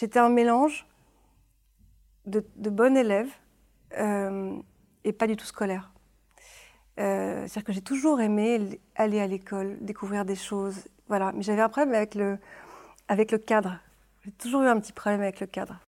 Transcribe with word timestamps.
j'étais 0.00 0.18
un 0.18 0.30
mélange 0.30 0.86
de, 2.24 2.42
de 2.56 2.70
bonne 2.70 2.96
élève 2.96 3.28
euh, 3.98 4.56
et 5.04 5.12
pas 5.12 5.26
du 5.26 5.36
tout 5.36 5.44
scolaire. 5.44 5.92
Euh, 6.98 7.42
C'est-à-dire 7.46 7.64
que 7.64 7.72
j'ai 7.72 7.82
toujours 7.82 8.20
aimé 8.20 8.80
aller 8.96 9.20
à 9.20 9.26
l'école, 9.26 9.76
découvrir 9.82 10.24
des 10.24 10.36
choses. 10.36 10.88
Voilà. 11.08 11.32
Mais 11.32 11.42
j'avais 11.42 11.60
un 11.60 11.68
problème 11.68 11.94
avec 11.94 12.14
le, 12.14 12.38
avec 13.08 13.30
le 13.30 13.38
cadre. 13.38 13.78
J'ai 14.24 14.32
toujours 14.32 14.62
eu 14.62 14.68
un 14.68 14.80
petit 14.80 14.92
problème 14.92 15.20
avec 15.20 15.38
le 15.40 15.46
cadre. 15.46 15.80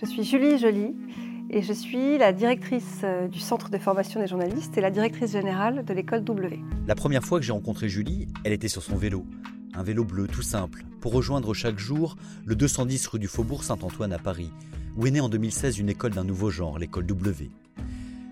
Je 0.00 0.06
suis 0.06 0.24
Julie 0.24 0.58
Joly 0.58 0.96
et 1.54 1.62
je 1.62 1.72
suis 1.72 2.18
la 2.18 2.32
directrice 2.32 3.02
euh, 3.04 3.28
du 3.28 3.38
Centre 3.38 3.70
de 3.70 3.78
formation 3.78 4.20
des 4.20 4.26
journalistes 4.26 4.76
et 4.76 4.80
la 4.80 4.90
directrice 4.90 5.30
générale 5.30 5.84
de 5.84 5.94
l'école 5.94 6.24
W. 6.24 6.58
La 6.88 6.96
première 6.96 7.22
fois 7.22 7.38
que 7.38 7.46
j'ai 7.46 7.52
rencontré 7.52 7.88
Julie, 7.88 8.26
elle 8.42 8.52
était 8.52 8.66
sur 8.66 8.82
son 8.82 8.96
vélo. 8.96 9.24
Un 9.72 9.84
vélo 9.84 10.02
bleu 10.02 10.26
tout 10.26 10.42
simple, 10.42 10.84
pour 11.00 11.12
rejoindre 11.12 11.54
chaque 11.54 11.78
jour 11.78 12.16
le 12.44 12.56
210 12.56 13.06
rue 13.06 13.18
du 13.20 13.28
Faubourg 13.28 13.62
Saint-Antoine 13.62 14.12
à 14.12 14.18
Paris, 14.18 14.50
où 14.96 15.06
est 15.06 15.12
née 15.12 15.20
en 15.20 15.28
2016 15.28 15.78
une 15.78 15.90
école 15.90 16.10
d'un 16.10 16.24
nouveau 16.24 16.50
genre, 16.50 16.76
l'école 16.76 17.06
W. 17.06 17.50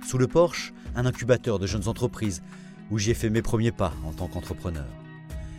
Sous 0.05 0.19
le 0.19 0.27
porche, 0.27 0.75
un 0.97 1.07
incubateur 1.07 1.61
de 1.61 1.67
jeunes 1.69 1.87
entreprises, 1.87 2.43
où 2.91 2.99
j'y 2.99 3.13
ai 3.13 3.15
fait 3.15 3.31
mes 3.31 3.43
premiers 3.43 3.71
pas 3.71 3.93
en 4.05 4.13
tant 4.13 4.27
qu'entrepreneur. 4.27 4.89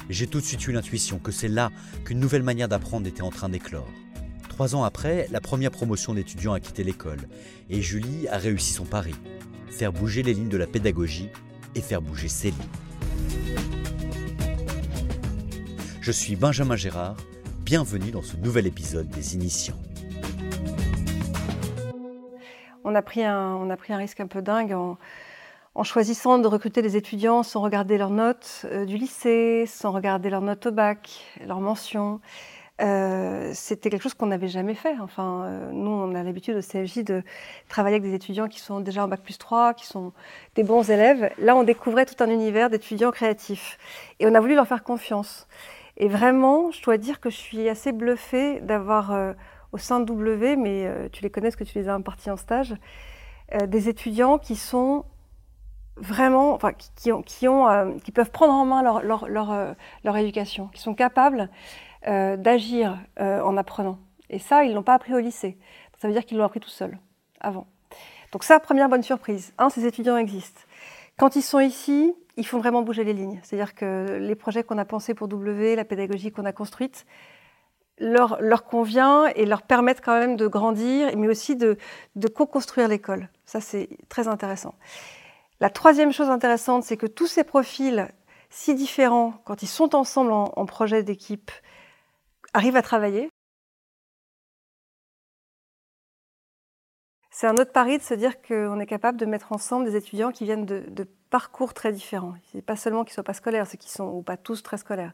J'ai 0.09 0.27
tout 0.27 0.41
de 0.41 0.45
suite 0.45 0.67
eu 0.67 0.73
l'intuition 0.73 1.17
que 1.17 1.31
c'est 1.31 1.47
là 1.47 1.71
qu'une 2.03 2.19
nouvelle 2.19 2.43
manière 2.43 2.67
d'apprendre 2.67 3.07
était 3.07 3.21
en 3.21 3.31
train 3.31 3.47
d'éclore. 3.47 3.87
Trois 4.53 4.75
ans 4.75 4.83
après, 4.83 5.25
la 5.31 5.41
première 5.41 5.71
promotion 5.71 6.13
d'étudiants 6.13 6.53
a 6.53 6.59
quitté 6.59 6.83
l'école, 6.83 7.17
et 7.71 7.81
Julie 7.81 8.27
a 8.27 8.37
réussi 8.37 8.71
son 8.71 8.85
pari, 8.85 9.15
faire 9.71 9.91
bouger 9.91 10.21
les 10.21 10.35
lignes 10.35 10.47
de 10.47 10.57
la 10.57 10.67
pédagogie 10.67 11.31
et 11.73 11.81
faire 11.81 12.03
bouger 12.03 12.27
ses 12.27 12.51
lignes. 12.51 13.57
Je 16.01 16.11
suis 16.11 16.35
Benjamin 16.35 16.75
Gérard, 16.75 17.17
bienvenue 17.65 18.11
dans 18.11 18.21
ce 18.21 18.37
nouvel 18.37 18.67
épisode 18.67 19.09
des 19.09 19.33
Initiants. 19.33 19.81
On 22.83 22.93
a 22.93 23.01
pris 23.01 23.23
un, 23.23 23.75
risque 23.89 24.19
un 24.19 24.27
peu 24.27 24.43
dingue 24.43 24.73
en, 24.73 24.99
en 25.73 25.83
choisissant 25.83 26.37
de 26.37 26.47
recruter 26.47 26.83
des 26.83 26.95
étudiants 26.95 27.41
sans 27.41 27.61
regarder 27.61 27.97
leurs 27.97 28.11
notes 28.11 28.65
euh, 28.65 28.85
du 28.85 28.97
lycée, 28.97 29.65
sans 29.65 29.91
regarder 29.91 30.29
leurs 30.29 30.41
notes 30.41 30.67
au 30.67 30.71
bac, 30.71 31.23
leurs 31.43 31.59
mentions. 31.59 32.21
Euh, 32.81 33.51
c'était 33.53 33.91
quelque 33.91 34.01
chose 34.01 34.15
qu'on 34.15 34.27
n'avait 34.27 34.47
jamais 34.47 34.73
fait. 34.73 34.95
Enfin, 34.99 35.43
euh, 35.43 35.71
nous, 35.71 35.91
on 35.91 36.15
a 36.15 36.23
l'habitude 36.23 36.55
au 36.57 36.61
CFJ 36.61 37.03
de 37.03 37.23
travailler 37.69 37.97
avec 37.97 38.09
des 38.09 38.15
étudiants 38.15 38.47
qui 38.47 38.59
sont 38.59 38.79
déjà 38.79 39.03
en 39.03 39.07
bac 39.07 39.21
plus 39.21 39.37
3, 39.37 39.75
qui 39.75 39.85
sont 39.85 40.11
des 40.55 40.63
bons 40.63 40.89
élèves. 40.89 41.31
Là, 41.37 41.55
on 41.55 41.63
découvrait 41.63 42.05
tout 42.05 42.21
un 42.23 42.29
univers 42.29 42.69
d'étudiants 42.69 43.11
créatifs. 43.11 43.77
Et 44.19 44.25
on 44.25 44.33
a 44.33 44.39
voulu 44.39 44.55
leur 44.55 44.67
faire 44.67 44.83
confiance. 44.83 45.47
Et 45.97 46.07
vraiment, 46.07 46.71
je 46.71 46.81
dois 46.81 46.97
dire 46.97 47.19
que 47.19 47.29
je 47.29 47.37
suis 47.37 47.69
assez 47.69 47.91
bluffée 47.91 48.59
d'avoir 48.61 49.11
euh, 49.11 49.33
au 49.71 49.77
sein 49.77 49.99
de 49.99 50.05
W, 50.05 50.55
mais 50.55 50.87
tu 51.11 51.23
les 51.23 51.29
connais 51.29 51.47
parce 51.49 51.55
que 51.55 51.63
tu 51.63 51.77
les 51.77 51.89
as 51.89 51.93
impartis 51.93 52.29
en 52.29 52.37
stage, 52.37 52.75
des 53.65 53.89
étudiants 53.89 54.37
qui 54.37 54.55
sont 54.55 55.05
vraiment, 55.97 56.53
enfin, 56.53 56.73
qui, 56.95 57.11
ont, 57.11 57.23
qui, 57.23 57.47
ont, 57.47 57.97
qui 58.03 58.11
peuvent 58.11 58.29
prendre 58.29 58.53
en 58.53 58.65
main 58.65 58.83
leur, 58.83 59.03
leur, 59.03 59.75
leur 60.03 60.17
éducation, 60.17 60.67
qui 60.67 60.81
sont 60.81 60.93
capables 60.93 61.49
euh, 62.07 62.37
d'agir 62.37 62.97
en 63.17 63.57
apprenant. 63.57 63.99
Et 64.29 64.39
ça, 64.39 64.63
ils 64.63 64.71
ne 64.71 64.75
l'ont 64.75 64.83
pas 64.83 64.95
appris 64.95 65.13
au 65.13 65.19
lycée. 65.19 65.57
Ça 65.99 66.07
veut 66.07 66.13
dire 66.13 66.25
qu'ils 66.25 66.37
l'ont 66.37 66.43
appris 66.43 66.59
tout 66.59 66.69
seuls, 66.69 66.97
avant. 67.39 67.67
Donc 68.31 68.43
ça, 68.43 68.59
première 68.59 68.89
bonne 68.89 69.03
surprise. 69.03 69.53
Un, 69.57 69.69
ces 69.69 69.85
étudiants 69.85 70.17
existent. 70.17 70.61
Quand 71.17 71.35
ils 71.35 71.43
sont 71.43 71.59
ici, 71.59 72.13
ils 72.35 72.45
font 72.45 72.57
vraiment 72.57 72.81
bouger 72.81 73.03
les 73.03 73.13
lignes. 73.13 73.39
C'est-à-dire 73.43 73.75
que 73.75 74.17
les 74.19 74.35
projets 74.35 74.63
qu'on 74.63 74.77
a 74.77 74.85
pensés 74.85 75.13
pour 75.13 75.27
W, 75.27 75.75
la 75.75 75.85
pédagogie 75.85 76.31
qu'on 76.31 76.45
a 76.45 76.51
construite, 76.51 77.05
leur, 77.99 78.41
leur, 78.41 78.65
convient 78.65 79.27
et 79.35 79.45
leur 79.45 79.61
permettent 79.61 80.01
quand 80.01 80.17
même 80.17 80.35
de 80.35 80.47
grandir, 80.47 81.15
mais 81.15 81.27
aussi 81.27 81.55
de, 81.55 81.77
co-construire 82.33 82.87
l'école. 82.87 83.29
Ça, 83.45 83.61
c'est 83.61 83.87
très 84.09 84.27
intéressant. 84.27 84.73
La 85.59 85.69
troisième 85.69 86.11
chose 86.11 86.29
intéressante, 86.29 86.83
c'est 86.83 86.97
que 86.97 87.05
tous 87.05 87.27
ces 87.27 87.43
profils 87.43 88.07
si 88.49 88.75
différents, 88.75 89.33
quand 89.45 89.63
ils 89.63 89.67
sont 89.67 89.95
ensemble 89.95 90.31
en, 90.31 90.51
en 90.55 90.65
projet 90.65 91.03
d'équipe, 91.03 91.51
arrivent 92.53 92.75
à 92.75 92.81
travailler. 92.81 93.29
C'est 97.31 97.47
un 97.47 97.55
autre 97.55 97.71
pari 97.71 97.97
de 97.97 98.03
se 98.03 98.13
dire 98.13 98.41
qu'on 98.41 98.79
est 98.79 98.85
capable 98.85 99.17
de 99.17 99.25
mettre 99.25 99.51
ensemble 99.51 99.85
des 99.85 99.95
étudiants 99.95 100.31
qui 100.31 100.45
viennent 100.45 100.65
de, 100.65 101.07
parcours 101.31 101.73
très 101.73 101.91
différents. 101.91 102.35
C'est 102.51 102.61
pas 102.61 102.75
seulement 102.75 103.03
qu'ils 103.03 103.13
soient 103.13 103.23
pas 103.23 103.33
scolaires, 103.33 103.65
c'est 103.65 103.77
qu'ils 103.77 103.91
sont 103.91 104.05
ou 104.05 104.21
pas 104.21 104.37
tous 104.37 104.61
très 104.61 104.77
scolaires. 104.77 105.13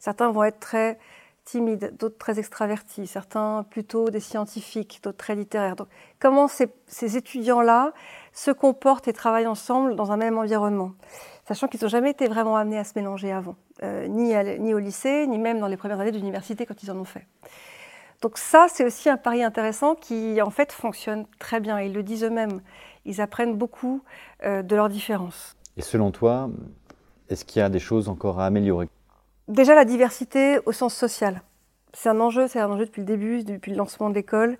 Certains 0.00 0.32
vont 0.32 0.42
être 0.42 0.58
très 0.58 0.98
timides, 1.44 1.96
d'autres 1.96 2.18
très 2.18 2.40
extravertis, 2.40 3.06
certains 3.06 3.64
plutôt 3.70 4.10
des 4.10 4.18
scientifiques, 4.18 5.00
d'autres 5.04 5.18
très 5.18 5.36
littéraires. 5.36 5.76
Comment 6.18 6.48
ces, 6.48 6.66
ces 6.88 7.16
étudiants-là 7.16 7.92
se 8.32 8.50
comportent 8.50 9.06
et 9.06 9.12
travaillent 9.12 9.46
ensemble 9.46 9.94
dans 9.94 10.10
un 10.10 10.16
même 10.16 10.38
environnement, 10.38 10.94
sachant 11.54 11.68
qu'ils 11.68 11.82
n'ont 11.82 11.88
jamais 11.88 12.10
été 12.10 12.28
vraiment 12.28 12.56
amenés 12.56 12.78
à 12.78 12.84
se 12.84 12.92
mélanger 12.96 13.32
avant, 13.32 13.56
euh, 13.82 14.06
ni, 14.06 14.34
à, 14.34 14.58
ni 14.58 14.72
au 14.72 14.78
lycée, 14.78 15.26
ni 15.26 15.38
même 15.38 15.60
dans 15.60 15.66
les 15.66 15.76
premières 15.76 16.00
années 16.00 16.12
d'université 16.12 16.64
quand 16.64 16.82
ils 16.82 16.90
en 16.90 16.96
ont 16.96 17.04
fait. 17.04 17.26
Donc 18.22 18.38
ça, 18.38 18.66
c'est 18.68 18.84
aussi 18.84 19.10
un 19.10 19.16
pari 19.16 19.42
intéressant 19.42 19.94
qui, 19.94 20.40
en 20.40 20.50
fait, 20.50 20.72
fonctionne 20.72 21.26
très 21.38 21.60
bien. 21.60 21.80
Ils 21.80 21.92
le 21.92 22.02
disent 22.02 22.24
eux-mêmes. 22.24 22.62
Ils 23.04 23.20
apprennent 23.20 23.56
beaucoup 23.56 24.02
euh, 24.44 24.62
de 24.62 24.76
leurs 24.76 24.88
différences. 24.88 25.56
Et 25.76 25.82
selon 25.82 26.10
toi, 26.10 26.48
est-ce 27.28 27.44
qu'il 27.44 27.60
y 27.60 27.62
a 27.62 27.68
des 27.68 27.80
choses 27.80 28.08
encore 28.08 28.40
à 28.40 28.46
améliorer? 28.46 28.88
Déjà, 29.48 29.74
la 29.74 29.84
diversité 29.84 30.60
au 30.66 30.72
sens 30.72 30.94
social. 30.94 31.42
C'est 31.92 32.08
un 32.08 32.20
enjeu, 32.20 32.46
c'est 32.46 32.60
un 32.60 32.70
enjeu 32.70 32.86
depuis 32.86 33.00
le 33.00 33.06
début, 33.06 33.42
depuis 33.42 33.72
le 33.72 33.76
lancement 33.76 34.08
de 34.08 34.14
l'école. 34.14 34.56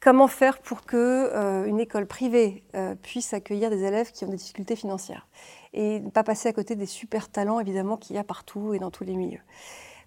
Comment 0.00 0.28
faire 0.28 0.58
pour 0.58 0.84
que 0.84 0.96
euh, 0.96 1.64
une 1.64 1.80
école 1.80 2.06
privée 2.06 2.62
euh, 2.74 2.94
puisse 2.94 3.32
accueillir 3.32 3.70
des 3.70 3.82
élèves 3.82 4.12
qui 4.12 4.24
ont 4.24 4.28
des 4.28 4.36
difficultés 4.36 4.76
financières 4.76 5.26
et 5.72 6.00
ne 6.00 6.10
pas 6.10 6.22
passer 6.22 6.48
à 6.48 6.52
côté 6.52 6.76
des 6.76 6.86
super 6.86 7.30
talents 7.30 7.60
évidemment 7.60 7.96
qu'il 7.96 8.14
y 8.14 8.18
a 8.18 8.24
partout 8.24 8.74
et 8.74 8.78
dans 8.78 8.90
tous 8.90 9.04
les 9.04 9.14
milieux. 9.14 9.40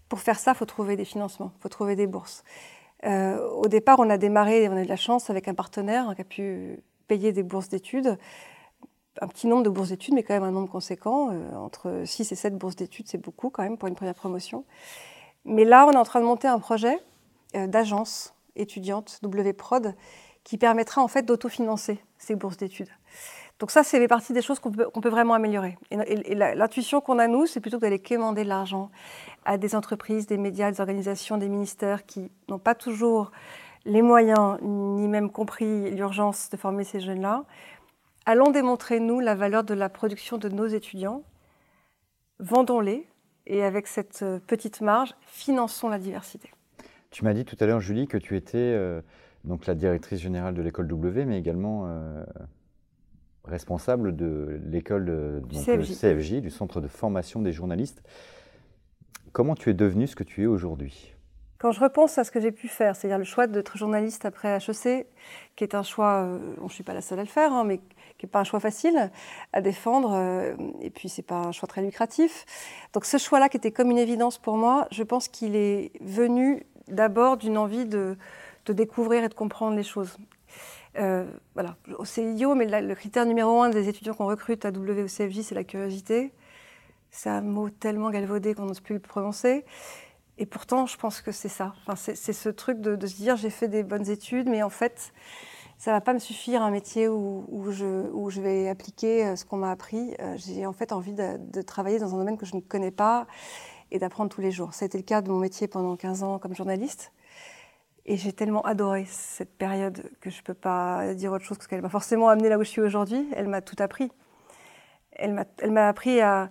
Pour 0.08 0.20
faire 0.20 0.40
ça, 0.40 0.52
il 0.52 0.58
faut 0.58 0.66
trouver 0.66 0.96
des 0.96 1.06
financements, 1.06 1.52
il 1.58 1.62
faut 1.62 1.70
trouver 1.70 1.96
des 1.96 2.08
bourses. 2.08 2.44
Euh, 3.06 3.46
au 3.50 3.68
départ, 3.68 4.00
on 4.00 4.10
a 4.10 4.18
démarré, 4.18 4.70
on 4.70 4.74
a 4.74 4.82
eu 4.82 4.84
de 4.84 4.90
la 4.90 4.96
chance 4.96 5.30
avec 5.30 5.48
un 5.48 5.54
partenaire 5.54 6.14
qui 6.16 6.22
a 6.22 6.26
pu 6.26 6.80
payer 7.08 7.32
des 7.32 7.44
bourses 7.44 7.70
d'études, 7.70 8.18
un 9.22 9.28
petit 9.28 9.48
nombre 9.48 9.64
de 9.64 9.70
bourses 9.70 9.90
d'études, 9.90 10.14
mais 10.14 10.24
quand 10.24 10.34
même 10.34 10.44
un 10.44 10.52
nombre 10.52 10.70
conséquent. 10.70 11.32
Entre 11.56 12.04
6 12.06 12.32
et 12.32 12.36
7 12.36 12.58
bourses 12.58 12.76
d'études, 12.76 13.08
c'est 13.08 13.18
beaucoup 13.18 13.50
quand 13.50 13.64
même 13.64 13.78
pour 13.78 13.88
une 13.88 13.96
première 13.96 14.16
promotion. 14.16 14.66
Mais 15.46 15.66
là, 15.66 15.88
on 15.88 15.92
est 15.92 15.98
en 15.98 16.06
train 16.06 16.20
de 16.20 16.26
monter 16.26 16.48
un 16.48 16.60
projet 16.60 16.98
d'agence 17.54 18.34
étudiante, 18.60 19.20
WPROD, 19.24 19.96
qui 20.44 20.58
permettra 20.58 21.02
en 21.02 21.08
fait 21.08 21.24
d'autofinancer 21.24 22.00
ces 22.18 22.36
bourses 22.36 22.58
d'études. 22.58 22.90
Donc 23.60 23.72
ça, 23.72 23.84
c'est 23.84 24.08
partie 24.08 24.32
des 24.32 24.42
choses 24.42 24.60
qu'on 24.60 24.72
peut, 24.72 25.10
vraiment 25.10 25.34
améliorer. 25.34 25.78
Et, 25.92 26.34
l'intuition 26.34 27.02
qu'on 27.02 27.20
a, 27.20 27.28
nous, 27.28 27.46
c'est 27.46 27.60
plutôt 27.60 27.78
d'aller 27.78 28.00
quémander 28.00 28.44
de 28.44 28.50
l'argent 28.50 28.90
à 29.44 29.58
des 29.58 29.76
entreprises, 29.76 30.28
des 30.28 30.38
médias, 30.38 30.72
des 30.72 30.80
organisations, 30.80 31.38
des 31.38 31.50
ministères 31.50 32.06
qui 32.06 32.32
n'ont 32.48 32.60
pas 32.60 32.74
toujours 32.74 33.32
les 33.86 34.02
moyens, 34.02 34.60
ni 34.62 35.08
même 35.10 35.30
compris 35.30 35.92
l'urgence 35.92 36.50
de 36.50 36.56
former 36.58 36.86
ces 36.86 37.02
jeunes-là. 37.02 37.44
Allons 38.26 38.52
démontrer, 38.52 39.02
nous, 39.02 39.20
la 39.20 39.36
valeur 39.36 39.66
de 39.66 39.74
la 39.74 39.90
production 39.90 40.38
de 40.38 40.48
nos 40.48 40.68
étudiants. 40.68 41.24
Vendons-les 42.40 43.08
et 43.46 43.64
avec 43.64 43.88
cette 43.88 44.24
petite 44.48 44.80
marge, 44.80 45.16
finançons 45.26 45.90
la 45.90 46.00
diversité. 46.00 46.52
Tu 47.12 47.24
m'as 47.24 47.34
dit 47.34 47.46
tout 47.46 47.58
à 47.60 47.66
l'heure, 47.66 47.80
Julie, 47.80 48.08
que 48.08 48.18
tu 48.18 48.36
étais 48.36 48.58
euh, 48.58 49.02
donc 49.44 49.66
la 49.66 49.76
directrice 49.76 50.20
générale 50.20 50.54
de 50.54 50.62
l'école 50.62 50.88
W, 50.88 51.26
mais 51.26 51.40
également 51.40 51.86
euh, 51.88 52.24
responsable 53.46 54.16
de 54.16 54.60
l'école 54.66 55.42
du 55.48 55.56
CFJ. 55.56 56.00
CFJ, 56.00 56.34
du 56.42 56.50
Centre 56.50 56.82
de 56.82 56.88
formation 56.88 57.42
des 57.42 57.52
journalistes. 57.52 58.04
Comment 59.32 59.56
tu 59.56 59.70
es 59.70 59.74
devenue 59.74 60.08
ce 60.08 60.16
que 60.16 60.24
tu 60.24 60.44
es 60.44 60.46
aujourd'hui? 60.46 61.16
Quand 61.60 61.74
je 61.74 61.82
repense 61.82 62.18
à 62.18 62.24
ce 62.24 62.32
que 62.32 62.40
j'ai 62.40 62.54
pu 62.54 62.70
faire, 62.70 62.96
c'est-à-dire 62.96 63.18
le 63.18 63.26
choix 63.26 63.46
d'être 63.46 63.78
journaliste 63.78 64.24
après 64.24 64.58
HEC, 64.58 65.06
qui 65.58 65.64
est 65.66 65.76
un 65.76 65.84
choix, 65.84 66.24
euh, 66.24 66.38
bon, 66.38 66.54
je 66.60 66.64
ne 66.64 66.70
suis 66.70 66.84
pas 66.86 66.94
la 66.94 67.02
seule 67.02 67.20
à 67.20 67.24
le 67.24 67.28
faire, 67.28 67.52
hein, 67.52 67.66
mais 67.66 67.80
qui 68.18 68.26
n'est 68.26 68.30
pas 68.30 68.40
un 68.40 68.44
choix 68.46 68.62
facile 68.62 69.12
à 69.52 69.60
défendre, 69.60 70.14
euh, 70.14 70.56
et 70.80 70.90
puis 70.90 71.10
c'est 71.10 71.22
pas 71.22 71.36
un 71.36 71.52
choix 71.52 71.68
très 71.68 71.82
lucratif. 71.82 72.46
Donc 72.94 73.04
ce 73.04 73.18
choix-là, 73.18 73.50
qui 73.50 73.58
était 73.58 73.72
comme 73.72 73.92
une 73.92 73.98
évidence 73.98 74.38
pour 74.38 74.56
moi, 74.56 74.88
je 74.92 75.04
pense 75.04 75.28
qu'il 75.28 75.58
est 75.58 75.92
venu 76.00 76.66
d'abord 76.90 77.38
d'une 77.38 77.58
envie 77.58 77.86
de, 77.86 78.18
découvrir 78.68 79.24
et 79.24 79.30
de 79.30 79.34
comprendre 79.34 79.76
les 79.76 79.84
choses. 79.84 80.18
Euh, 80.98 81.26
voilà, 81.56 81.76
c'est 82.04 82.24
idiot, 82.24 82.54
mais 82.54 82.66
le 82.66 82.94
critère 82.94 83.26
numéro 83.26 83.64
un 83.64 83.70
des 83.70 83.90
étudiants 83.90 84.14
qu'on 84.14 84.28
recrute 84.28 84.64
à 84.64 84.70
WCFJ, 84.70 85.42
c'est 85.42 85.56
la 85.56 85.64
curiosité. 85.64 86.32
C'est 87.10 87.30
un 87.30 87.42
mot 87.42 87.70
tellement 87.70 88.12
galvaudé 88.12 88.54
qu'on 88.54 88.66
n'ose 88.66 88.80
plus 88.80 88.94
le 88.94 89.02
prononcer. 89.02 89.66
Et 90.38 90.46
pourtant, 90.46 90.86
je 90.86 90.98
pense 90.98 91.22
que 91.22 91.32
c'est 91.32 91.50
ça. 91.50 91.74
Enfin, 91.86 91.96
c'est 91.96 92.34
ce 92.34 92.50
truc 92.50 92.80
de, 92.80 93.06
se 93.06 93.16
dire 93.16 93.36
j'ai 93.36 93.50
fait 93.50 93.68
des 93.68 93.84
bonnes 93.84 94.10
études, 94.10 94.48
mais 94.48 94.64
en 94.64 94.70
fait, 94.70 95.12
ça 95.78 95.92
va 95.92 96.00
pas 96.00 96.14
me 96.14 96.20
suffire 96.20 96.62
un 96.62 96.72
métier 96.72 97.10
où, 97.10 97.66
je, 97.72 98.40
vais 98.40 98.70
appliquer 98.70 99.26
euh, 99.26 99.36
ce 99.36 99.44
qu'on 99.46 99.58
m'a 99.58 99.72
appris. 99.72 100.16
Euh, 100.20 100.36
j'ai 100.38 100.66
en 100.66 100.74
fait 100.74 100.94
envie 100.94 101.14
de, 101.14 101.62
travailler 101.62 102.00
dans 102.00 102.16
un 102.16 102.18
domaine 102.20 102.38
que 102.38 102.46
je 102.46 102.56
ne 102.56 102.62
connais 102.62 102.92
pas 102.92 103.28
et 103.92 104.00
d'apprendre 104.00 104.30
tous 104.30 104.42
les 104.42 104.52
jours. 104.52 104.74
Ça 104.74 104.86
a 104.86 104.88
été 104.88 104.98
le 104.98 105.04
cas 105.04 105.22
de 105.22 105.30
mon 105.30 105.40
métier 105.40 105.68
pendant 105.68 105.96
15 105.96 106.24
ans 106.24 106.40
comme 106.40 106.56
journaliste. 106.56 107.12
Et 108.06 108.18
j'ai 108.18 108.34
tellement 108.34 108.62
adoré 108.64 109.06
cette 109.08 109.56
période 109.58 110.04
que 110.20 110.30
je 110.30 110.40
ne 110.40 110.44
peux 110.44 110.54
pas 110.54 111.14
dire 111.14 111.32
autre 111.32 111.46
chose 111.46 111.58
parce 111.58 111.68
qu'elle 111.68 111.82
m'a 111.82 111.90
forcément 111.90 112.30
amené 112.30 112.50
là 112.50 112.58
où 112.58 112.64
je 112.64 112.70
suis 112.70 112.82
aujourd'hui. 112.82 113.28
Elle 113.36 113.48
m'a 113.48 113.62
tout 113.62 113.76
appris. 113.80 114.12
Elle 115.12 115.34
m'a 115.72 115.88
appris 115.88 116.22
à, 116.22 116.50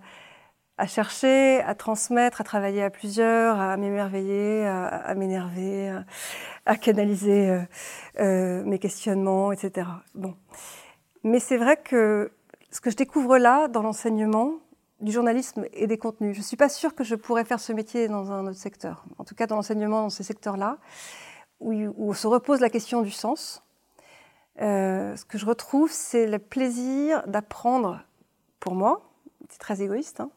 à, 0.77 0.87
chercher, 0.87 1.59
à 1.61 1.75
transmettre, 1.75 2.39
à 2.39 2.43
travailler 2.43 2.83
à 2.83 2.89
plusieurs, 2.89 3.59
à 3.59 3.75
m'émerveiller, 3.77 4.65
à, 4.65 5.13
m'énerver, 5.15 5.91
à, 6.65 6.75
canaliser 6.77 7.49
euh, 7.49 7.61
euh, 8.19 8.63
mes 8.63 8.79
questionnements, 8.79 9.51
etc. 9.51 9.87
Bon. 10.13 10.35
Mais 11.23 11.39
c'est 11.39 11.57
vrai 11.57 11.77
que 11.77 12.31
ce 12.71 12.79
que 12.79 12.91
je 12.91 12.95
découvre 12.95 13.37
là, 13.37 13.67
dans 13.67 13.81
l'enseignement, 13.81 14.53
du 15.01 15.11
journalisme 15.11 15.65
et 15.73 15.87
des 15.87 15.97
contenus, 15.97 16.33
je 16.33 16.39
ne 16.39 16.43
suis 16.43 16.57
pas 16.57 16.69
sûre 16.69 16.95
que 16.95 17.03
je 17.03 17.15
pourrais 17.15 17.45
faire 17.45 17.59
ce 17.59 17.71
métier 17.73 18.07
dans 18.07 18.31
un 18.31 18.47
autre 18.47 18.57
secteur. 18.57 19.05
En 19.17 19.23
tout 19.23 19.35
cas, 19.35 19.47
dans 19.47 19.55
l'enseignement, 19.55 20.03
dans 20.03 20.09
ces 20.09 20.23
secteurs-là, 20.23 20.77
où, 21.59 22.13
se 22.13 22.27
repose 22.27 22.61
la 22.61 22.69
question 22.69 23.01
du 23.01 23.11
sens. 23.11 23.63
Euh, 24.61 25.15
ce 25.15 25.25
que 25.25 25.37
je 25.37 25.45
retrouve, 25.45 25.91
c'est 25.91 26.27
le 26.27 26.39
plaisir 26.39 27.23
d'apprendre 27.27 28.01
pour 28.59 28.75
moi. 28.75 29.09
C'est 29.49 29.59
très 29.59 29.81
égoïste. 29.81 30.19
Hein, 30.19 30.31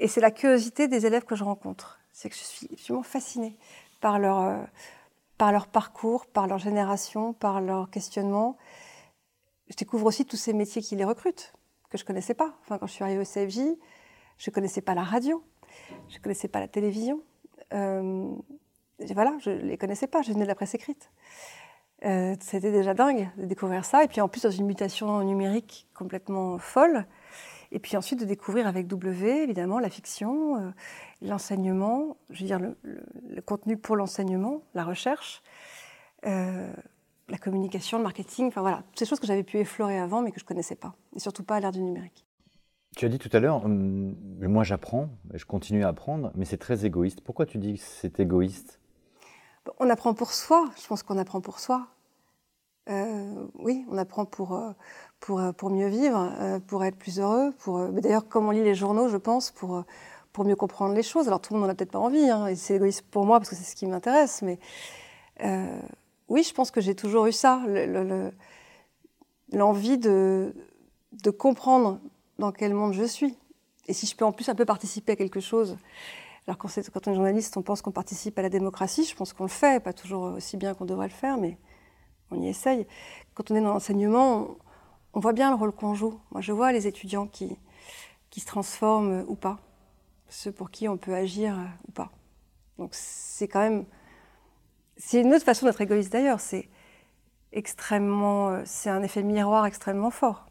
et 0.00 0.08
c'est 0.08 0.20
la 0.20 0.30
curiosité 0.30 0.88
des 0.88 1.06
élèves 1.06 1.24
que 1.24 1.36
je 1.36 1.44
rencontre. 1.44 2.00
C'est 2.12 2.28
que 2.28 2.36
je 2.36 2.42
suis 2.42 2.68
absolument 2.72 3.02
fascinée 3.02 3.56
par 4.00 4.18
leur, 4.18 4.40
euh, 4.40 4.62
par 5.38 5.52
leur 5.52 5.66
parcours, 5.66 6.26
par 6.26 6.46
leur 6.46 6.58
génération, 6.58 7.32
par 7.32 7.60
leur 7.60 7.90
questionnement. 7.90 8.56
Je 9.68 9.76
découvre 9.76 10.06
aussi 10.06 10.24
tous 10.24 10.36
ces 10.36 10.52
métiers 10.52 10.82
qui 10.82 10.96
les 10.96 11.04
recrutent, 11.04 11.52
que 11.94 11.98
je 12.00 12.04
connaissais 12.04 12.34
pas. 12.34 12.52
Enfin, 12.62 12.78
quand 12.78 12.88
je 12.88 12.92
suis 12.92 13.04
arrivée 13.04 13.20
au 13.20 13.24
CFJ, 13.24 13.60
je 14.36 14.50
connaissais 14.50 14.80
pas 14.80 14.96
la 14.96 15.04
radio, 15.04 15.44
je 16.08 16.18
connaissais 16.18 16.48
pas 16.48 16.58
la 16.58 16.66
télévision. 16.66 17.22
Euh, 17.72 18.34
voilà, 19.12 19.36
je 19.38 19.50
les 19.50 19.78
connaissais 19.78 20.08
pas, 20.08 20.20
je 20.20 20.32
venais 20.32 20.42
de 20.42 20.48
la 20.48 20.56
presse 20.56 20.74
écrite. 20.74 21.12
Euh, 22.04 22.34
c'était 22.40 22.72
déjà 22.72 22.94
dingue 22.94 23.30
de 23.36 23.46
découvrir 23.46 23.84
ça. 23.84 24.02
Et 24.02 24.08
puis 24.08 24.20
en 24.20 24.28
plus, 24.28 24.42
dans 24.42 24.50
une 24.50 24.66
mutation 24.66 25.22
numérique 25.22 25.86
complètement 25.94 26.58
folle. 26.58 27.06
Et 27.70 27.78
puis 27.78 27.96
ensuite, 27.96 28.18
de 28.18 28.24
découvrir 28.24 28.66
avec 28.66 28.88
W, 28.88 29.44
évidemment, 29.44 29.78
la 29.78 29.88
fiction, 29.88 30.56
euh, 30.56 30.70
l'enseignement, 31.22 32.16
je 32.30 32.40
veux 32.40 32.46
dire, 32.46 32.58
le, 32.58 33.40
contenu 33.42 33.76
pour 33.76 33.94
l'enseignement, 33.94 34.62
la 34.74 34.84
recherche, 34.84 35.42
la 37.28 37.38
communication, 37.38 37.98
le 37.98 38.04
marketing, 38.04 38.48
enfin 38.48 38.60
voilà, 38.60 38.82
toutes 38.88 38.98
ces 38.98 39.06
choses 39.06 39.20
que 39.20 39.26
j'avais 39.26 39.42
pu 39.42 39.58
effleurer 39.58 39.98
avant, 39.98 40.22
mais 40.22 40.30
que 40.30 40.38
je 40.38 40.44
ne 40.44 40.48
connaissais 40.48 40.76
pas. 40.76 40.94
Et 41.14 41.20
surtout 41.20 41.44
pas 41.44 41.56
à 41.56 41.60
l'ère 41.60 41.72
du 41.72 41.80
numérique. 41.80 42.26
Tu 42.96 43.06
as 43.06 43.08
dit 43.08 43.18
tout 43.18 43.30
à 43.32 43.40
l'heure, 43.40 43.64
hum, 43.64 44.14
moi 44.40 44.62
j'apprends, 44.62 45.08
je 45.32 45.44
continue 45.44 45.84
à 45.84 45.88
apprendre, 45.88 46.30
mais 46.36 46.44
c'est 46.44 46.58
très 46.58 46.84
égoïste. 46.84 47.22
Pourquoi 47.22 47.46
tu 47.46 47.58
dis 47.58 47.74
que 47.74 47.80
c'est 47.82 48.20
égoïste? 48.20 48.78
On 49.80 49.88
apprend 49.90 50.14
pour 50.14 50.32
soi, 50.32 50.70
je 50.80 50.86
pense 50.86 51.02
qu'on 51.02 51.18
apprend 51.18 51.40
pour 51.40 51.58
soi. 51.58 51.88
Euh, 52.90 53.46
oui, 53.54 53.86
on 53.90 53.96
apprend 53.96 54.26
pour, 54.26 54.54
euh, 54.54 54.72
pour, 55.18 55.40
euh, 55.40 55.52
pour 55.52 55.70
mieux 55.70 55.88
vivre, 55.88 56.60
pour 56.66 56.84
être 56.84 56.96
plus 56.96 57.18
heureux. 57.18 57.52
Pour, 57.58 57.88
d'ailleurs, 57.88 58.28
comme 58.28 58.46
on 58.46 58.50
lit 58.50 58.62
les 58.62 58.74
journaux, 58.74 59.08
je 59.08 59.16
pense, 59.16 59.50
pour, 59.50 59.82
pour 60.32 60.44
mieux 60.44 60.54
comprendre 60.54 60.94
les 60.94 61.02
choses. 61.02 61.26
Alors 61.26 61.40
tout 61.40 61.54
le 61.54 61.60
monde 61.60 61.68
n'en 61.68 61.72
a 61.72 61.74
peut-être 61.74 61.92
pas 61.92 61.98
envie, 61.98 62.28
hein, 62.28 62.46
et 62.46 62.56
c'est 62.56 62.76
égoïste 62.76 63.02
pour 63.10 63.24
moi 63.24 63.38
parce 63.40 63.48
que 63.48 63.56
c'est 63.56 63.64
ce 63.64 63.74
qui 63.74 63.86
m'intéresse, 63.86 64.42
mais 64.42 64.58
oui, 66.28 66.42
je 66.42 66.54
pense 66.54 66.70
que 66.70 66.80
j'ai 66.80 66.94
toujours 66.94 67.26
eu 67.26 67.32
ça, 67.32 67.62
l'envie 69.52 69.98
de, 69.98 70.54
comprendre 71.38 72.00
dans 72.38 72.52
quel 72.52 72.74
monde 72.74 72.92
je 72.92 73.04
suis. 73.04 73.36
Et 73.86 73.92
si 73.92 74.06
je 74.06 74.16
peux 74.16 74.24
en 74.24 74.32
plus 74.32 74.48
un 74.48 74.54
peu 74.54 74.64
participer 74.64 75.12
à 75.12 75.16
quelque 75.16 75.40
chose, 75.40 75.76
alors 76.46 76.58
quand, 76.58 76.68
on 77.06 77.12
est 77.12 77.14
journaliste, 77.14 77.56
on 77.56 77.62
pense 77.62 77.82
qu'on 77.82 77.90
participe 77.90 78.38
à 78.38 78.42
la 78.42 78.48
démocratie, 78.48 79.04
je 79.04 79.14
pense 79.14 79.32
qu'on 79.32 79.44
le 79.44 79.50
fait, 79.50 79.82
pas 79.82 79.92
toujours 79.92 80.34
aussi 80.34 80.56
bien 80.56 80.74
qu'on 80.74 80.84
devrait 80.84 81.08
le 81.08 81.12
faire, 81.12 81.36
mais 81.36 81.58
on 82.30 82.40
y 82.40 82.48
essaye. 82.48 82.86
Quand 83.34 83.50
on 83.50 83.54
est 83.54 83.60
dans 83.60 83.72
l'enseignement, 83.72 84.56
on, 85.12 85.20
voit 85.20 85.32
bien 85.32 85.50
le 85.50 85.56
rôle 85.56 85.72
qu'on 85.72 85.94
joue. 85.94 86.18
Moi, 86.32 86.40
je 86.40 86.52
vois 86.52 86.72
les 86.72 86.86
étudiants 86.86 87.26
qui, 87.26 87.56
qui 88.30 88.40
se 88.40 88.46
transforment 88.46 89.24
ou 89.28 89.34
pas, 89.34 89.58
ceux 90.28 90.52
pour 90.52 90.70
qui 90.70 90.88
on 90.88 90.96
peut 90.96 91.14
agir 91.14 91.56
ou 91.88 91.92
pas. 91.92 92.10
Donc 92.78 92.90
c'est 92.92 93.48
quand 93.48 93.60
même... 93.60 93.84
C'est 94.96 95.20
une 95.20 95.34
autre 95.34 95.44
façon 95.44 95.66
d'être 95.66 95.80
égoïste 95.80 96.12
d'ailleurs, 96.12 96.40
c'est 96.40 96.68
extrêmement... 97.52 98.62
C'est 98.64 98.90
un 98.90 99.02
effet 99.02 99.22
miroir 99.22 99.66
extrêmement 99.66 100.10
fort. 100.10 100.46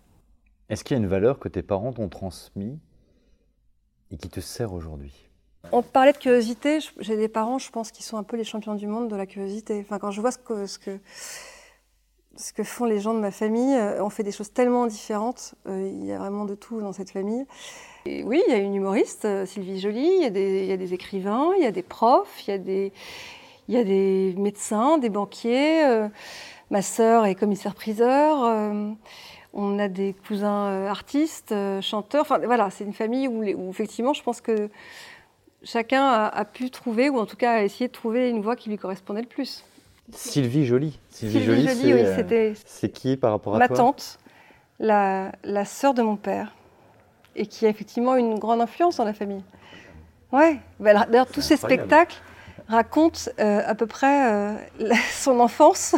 Est-ce 0.69 0.83
qu'il 0.83 0.95
y 0.95 0.99
a 0.99 1.03
une 1.03 1.09
valeur 1.09 1.39
que 1.39 1.49
tes 1.49 1.61
parents 1.61 1.93
t'ont 1.93 2.09
transmise 2.09 2.79
et 4.11 4.17
qui 4.17 4.29
te 4.29 4.39
sert 4.39 4.73
aujourd'hui? 4.73 5.29
On 5.71 5.81
parlait 5.81 6.13
de 6.13 6.17
curiosité. 6.17 6.79
J'ai 6.99 7.15
des 7.15 7.27
parents, 7.27 7.57
je 7.57 7.69
pense, 7.69 7.91
qui 7.91 8.03
sont 8.03 8.17
un 8.17 8.23
peu 8.23 8.37
les 8.37 8.43
champions 8.43 8.75
du 8.75 8.87
monde 8.87 9.09
de 9.09 9.15
la 9.15 9.25
curiosité. 9.25 9.79
Enfin, 9.81 9.99
quand 9.99 10.11
je 10.11 10.19
vois 10.19 10.31
ce 10.31 10.37
que, 10.37 10.65
ce 10.65 10.77
que, 10.77 10.99
ce 12.35 12.53
que 12.53 12.63
font 12.63 12.85
les 12.85 12.99
gens 12.99 13.13
de 13.13 13.19
ma 13.19 13.31
famille, 13.31 13.73
euh, 13.75 14.03
on 14.03 14.09
fait 14.09 14.23
des 14.23 14.31
choses 14.31 14.51
tellement 14.51 14.87
différentes. 14.87 15.55
Euh, 15.67 15.89
il 15.93 16.05
y 16.05 16.11
a 16.11 16.17
vraiment 16.17 16.45
de 16.45 16.55
tout 16.55 16.81
dans 16.81 16.91
cette 16.91 17.11
famille. 17.11 17.45
Et 18.05 18.23
oui, 18.23 18.41
il 18.47 18.51
y 18.51 18.55
a 18.55 18.59
une 18.59 18.75
humoriste, 18.75 19.25
euh, 19.25 19.45
Sylvie 19.45 19.79
Joly, 19.79 20.05
il 20.17 20.23
y, 20.23 20.25
a 20.25 20.29
des, 20.29 20.63
il 20.63 20.67
y, 20.67 20.73
a 20.73 20.77
des, 20.77 20.93
écrivains, 20.93 21.51
il 21.57 21.63
y 21.63 21.67
a 21.67 21.71
des 21.71 21.83
profs, 21.83 22.45
il 22.45 22.51
y 22.51 22.53
a 22.53 22.57
des, 22.57 22.91
il 23.67 23.75
y 23.75 23.77
a 23.77 23.83
des 23.83 24.35
médecins, 24.37 24.97
des 24.97 25.09
banquiers. 25.09 25.83
ma 26.71 26.81
sœur 26.81 27.25
est 27.25 27.35
commissaire-priseur. 27.35 28.95
On 29.53 29.77
a 29.77 29.87
des 29.87 30.15
cousins 30.27 30.65
euh, 30.65 30.89
artistes, 30.89 31.51
euh, 31.51 31.79
chanteurs. 31.79 32.23
Enfin, 32.23 32.39
voilà, 32.39 32.71
c'est 32.71 32.83
une 32.83 32.93
famille 32.93 33.27
où, 33.27 33.69
effectivement, 33.69 34.13
je 34.13 34.23
pense 34.23 34.41
que 34.41 34.69
chacun 35.61 36.07
a, 36.07 36.45
pu 36.45 36.71
trouver, 36.71 37.09
ou 37.09 37.19
en 37.19 37.27
tout 37.27 37.37
cas 37.37 37.53
a 37.53 37.61
essayé 37.61 37.87
de 37.87 37.93
trouver 37.93 38.29
une 38.29 38.41
voie 38.41 38.55
qui 38.55 38.69
lui 38.69 38.77
correspondait 38.77 39.21
le 39.21 39.27
plus. 39.27 39.63
Sylvie 40.11 40.65
Joly. 40.65 40.99
Sylvie, 41.09 41.43
Joly, 41.43 41.67
oui, 41.71 41.93
euh, 41.93 42.15
c'était. 42.15 42.53
C'est 42.65 42.89
qui 42.89 43.15
par 43.15 43.31
rapport 43.31 43.55
à 43.55 43.59
ma 43.59 43.67
toi? 43.67 43.77
Ma 43.77 43.83
tante, 43.83 44.17
la, 44.79 45.31
la 45.43 45.65
sœur 45.65 45.93
de 45.93 46.01
mon 46.01 46.15
père, 46.15 46.55
et 47.35 47.45
qui 47.45 47.67
a 47.67 47.69
effectivement 47.69 48.15
une 48.15 48.39
grande 48.39 48.59
influence 48.59 48.97
dans 48.97 49.05
la 49.05 49.13
famille. 49.13 49.43
Ouais. 50.31 50.59
Bah, 50.79 51.05
d'ailleurs, 51.05 51.27
tous 51.27 51.41
ces 51.41 51.57
spectacles 51.57 52.19
raconte 52.67 53.29
euh, 53.39 53.61
à 53.65 53.75
peu 53.75 53.87
près 53.87 54.31
euh, 54.31 54.55
son 55.11 55.39
enfance, 55.39 55.95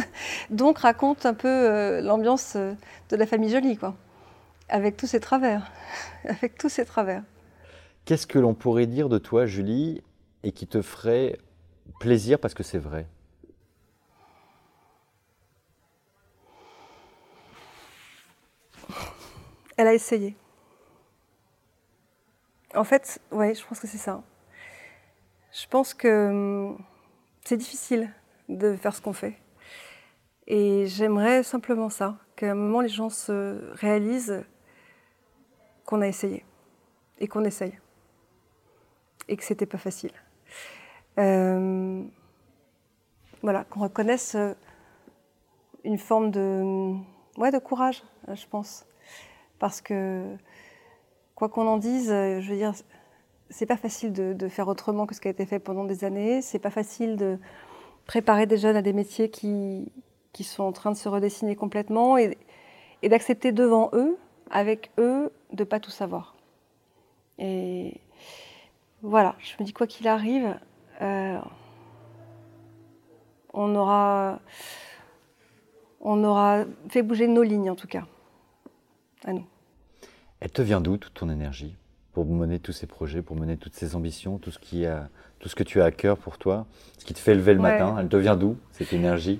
donc 0.50 0.78
raconte 0.78 1.26
un 1.26 1.34
peu 1.34 1.48
euh, 1.48 2.00
l'ambiance 2.00 2.56
de 2.56 3.16
la 3.16 3.26
famille 3.26 3.50
Jolie, 3.50 3.76
quoi, 3.76 3.94
avec 4.68 4.96
tous 4.96 5.06
ses 5.06 5.20
travers, 5.20 5.70
avec 6.28 6.58
tous 6.58 6.68
ses 6.68 6.84
travers. 6.84 7.22
Qu'est-ce 8.04 8.26
que 8.26 8.38
l'on 8.38 8.54
pourrait 8.54 8.86
dire 8.86 9.08
de 9.08 9.18
toi, 9.18 9.46
Julie, 9.46 10.02
et 10.42 10.52
qui 10.52 10.66
te 10.66 10.82
ferait 10.82 11.38
plaisir 11.98 12.38
parce 12.38 12.54
que 12.54 12.62
c'est 12.62 12.78
vrai? 12.78 13.06
Elle 19.76 19.88
a 19.88 19.94
essayé. 19.94 20.36
En 22.74 22.84
fait, 22.84 23.20
oui, 23.30 23.54
je 23.54 23.64
pense 23.66 23.80
que 23.80 23.86
c'est 23.86 23.98
ça. 23.98 24.22
Je 25.58 25.66
pense 25.68 25.94
que 25.94 26.28
hum, 26.28 26.78
c'est 27.42 27.56
difficile 27.56 28.12
de 28.50 28.76
faire 28.76 28.94
ce 28.94 29.00
qu'on 29.00 29.14
fait. 29.14 29.38
Et 30.46 30.86
j'aimerais 30.86 31.42
simplement 31.42 31.88
ça, 31.88 32.18
qu'à 32.36 32.50
un 32.50 32.54
moment 32.54 32.82
les 32.82 32.90
gens 32.90 33.08
se 33.08 33.72
réalisent 33.72 34.44
qu'on 35.86 36.02
a 36.02 36.08
essayé 36.08 36.44
et 37.18 37.26
qu'on 37.26 37.44
essaye 37.44 37.78
et 39.28 39.36
que 39.36 39.44
c'était 39.44 39.64
pas 39.64 39.78
facile. 39.78 40.12
Euh, 41.18 42.04
voilà, 43.42 43.64
qu'on 43.64 43.80
reconnaisse 43.80 44.34
euh, 44.34 44.52
une 45.84 45.98
forme 45.98 46.30
de, 46.30 46.94
ouais, 47.38 47.50
de 47.50 47.58
courage, 47.58 48.02
je 48.28 48.46
pense. 48.46 48.84
Parce 49.58 49.80
que, 49.80 50.36
quoi 51.34 51.48
qu'on 51.48 51.66
en 51.66 51.78
dise, 51.78 52.08
je 52.08 52.46
veux 52.46 52.56
dire, 52.56 52.74
c'est 53.50 53.66
pas 53.66 53.76
facile 53.76 54.12
de, 54.12 54.48
faire 54.48 54.68
autrement 54.68 55.06
que 55.06 55.14
ce 55.14 55.20
qui 55.20 55.28
a 55.28 55.30
été 55.30 55.46
fait 55.46 55.58
pendant 55.58 55.84
des 55.84 56.04
années. 56.04 56.42
C'est 56.42 56.58
pas 56.58 56.70
facile 56.70 57.16
de 57.16 57.38
préparer 58.06 58.46
des 58.46 58.58
jeunes 58.58 58.76
à 58.76 58.82
des 58.82 58.92
métiers 58.92 59.30
qui, 59.30 59.92
qui 60.32 60.44
sont 60.44 60.64
en 60.64 60.72
train 60.72 60.90
de 60.90 60.96
se 60.96 61.08
redessiner 61.08 61.56
complètement 61.56 62.18
et, 62.18 62.36
d'accepter 63.02 63.52
devant 63.52 63.90
eux, 63.92 64.16
avec 64.50 64.90
eux, 64.98 65.32
de 65.52 65.64
pas 65.64 65.78
tout 65.78 65.90
savoir. 65.90 66.34
Et 67.38 68.00
voilà, 69.02 69.36
je 69.38 69.54
me 69.60 69.64
dis 69.64 69.72
quoi 69.72 69.86
qu'il 69.86 70.08
arrive, 70.08 70.58
euh, 71.02 71.38
on 73.52 73.74
aura, 73.76 74.40
on 76.00 76.24
aura 76.24 76.64
fait 76.88 77.02
bouger 77.02 77.28
nos 77.28 77.42
lignes 77.42 77.70
en 77.70 77.76
tout 77.76 77.86
cas, 77.86 78.06
à 79.24 79.32
nous. 79.32 79.46
Elle 80.40 80.50
te 80.50 80.62
vient 80.62 80.80
d'où 80.80 80.96
toute 80.96 81.14
ton 81.14 81.30
énergie? 81.30 81.76
Pour 82.16 82.24
mener 82.24 82.58
tous 82.58 82.72
ces 82.72 82.86
projets, 82.86 83.20
pour 83.20 83.36
mener 83.36 83.58
toutes 83.58 83.74
ces 83.74 83.94
ambitions, 83.94 84.38
tout 84.38 84.50
ce, 84.50 84.58
qui 84.58 84.86
a, 84.86 85.10
tout 85.38 85.50
ce 85.50 85.54
que 85.54 85.62
tu 85.62 85.82
as 85.82 85.84
à 85.84 85.90
cœur 85.90 86.16
pour 86.16 86.38
toi, 86.38 86.64
ce 86.96 87.04
qui 87.04 87.12
te 87.12 87.18
fait 87.18 87.34
lever 87.34 87.52
le 87.52 87.60
matin 87.60 87.94
Elle 88.00 88.08
te 88.08 88.16
vient 88.16 88.36
d'où, 88.36 88.56
cette 88.72 88.94
énergie? 88.94 89.38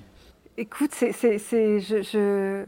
Écoute, 0.57 0.91
c'est, 0.93 1.11
je, 1.11 2.03
je, 2.03 2.65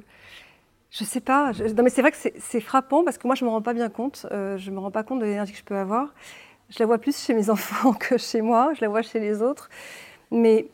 je, 0.90 1.04
sais 1.04 1.20
pas. 1.20 1.52
non, 1.52 1.84
mais 1.84 1.92
c'est 1.92 2.02
vrai 2.02 2.10
que 2.10 2.18
c'est, 2.18 2.60
frappant 2.60 3.04
parce 3.04 3.20
que 3.20 3.28
moi, 3.28 3.36
je 3.36 3.46
ne 3.46 3.52
me 3.52 3.54
rends 3.54 3.62
pas 3.62 3.76
bien 3.76 3.88
compte. 3.90 4.26
Euh, 4.32 4.58
je 4.58 4.72
me 4.72 4.80
rends 4.80 4.90
pas 4.90 5.04
compte 5.04 5.20
de 5.20 5.26
l'énergie 5.26 5.52
que 5.52 5.60
je 5.60 5.64
peux 5.64 5.78
avoir. 5.78 6.12
Je 6.72 6.80
la 6.80 6.88
vois 6.88 6.98
plus 6.98 7.16
chez 7.16 7.36
mes 7.36 7.50
enfants 7.52 7.94
que 7.94 8.18
chez 8.18 8.42
moi, 8.42 8.74
je 8.74 8.82
la 8.82 8.90
vois 8.90 9.04
chez 9.04 9.20
les 9.20 9.44
autres. 9.44 9.70
Mais 10.32 10.70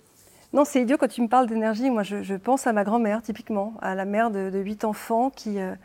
non, 0.53 0.63
c'est 0.63 0.81
idiot 0.81 0.95
quand 0.97 1.09
tu 1.09 1.21
me 1.21 1.27
parles 1.27 1.47
d'énergie. 1.47 1.89
Moi, 1.89 2.03
je, 2.03 2.35
pense 2.35 2.67
à 2.67 2.71
ma 2.71 2.85
grand-mère, 2.85 3.21
typiquement, 3.21 3.73
à 3.81 3.95
la 3.95 4.05
mère 4.05 4.31
de, 4.31 4.59
huit 4.59 4.85
enfants, 4.85 5.29
qui, 5.29 5.59
euh, 5.59 5.75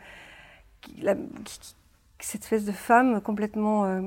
cette 2.25 2.43
espèce 2.43 2.65
de 2.65 2.71
femme 2.71 3.21
complètement 3.21 3.85
euh, 3.85 4.01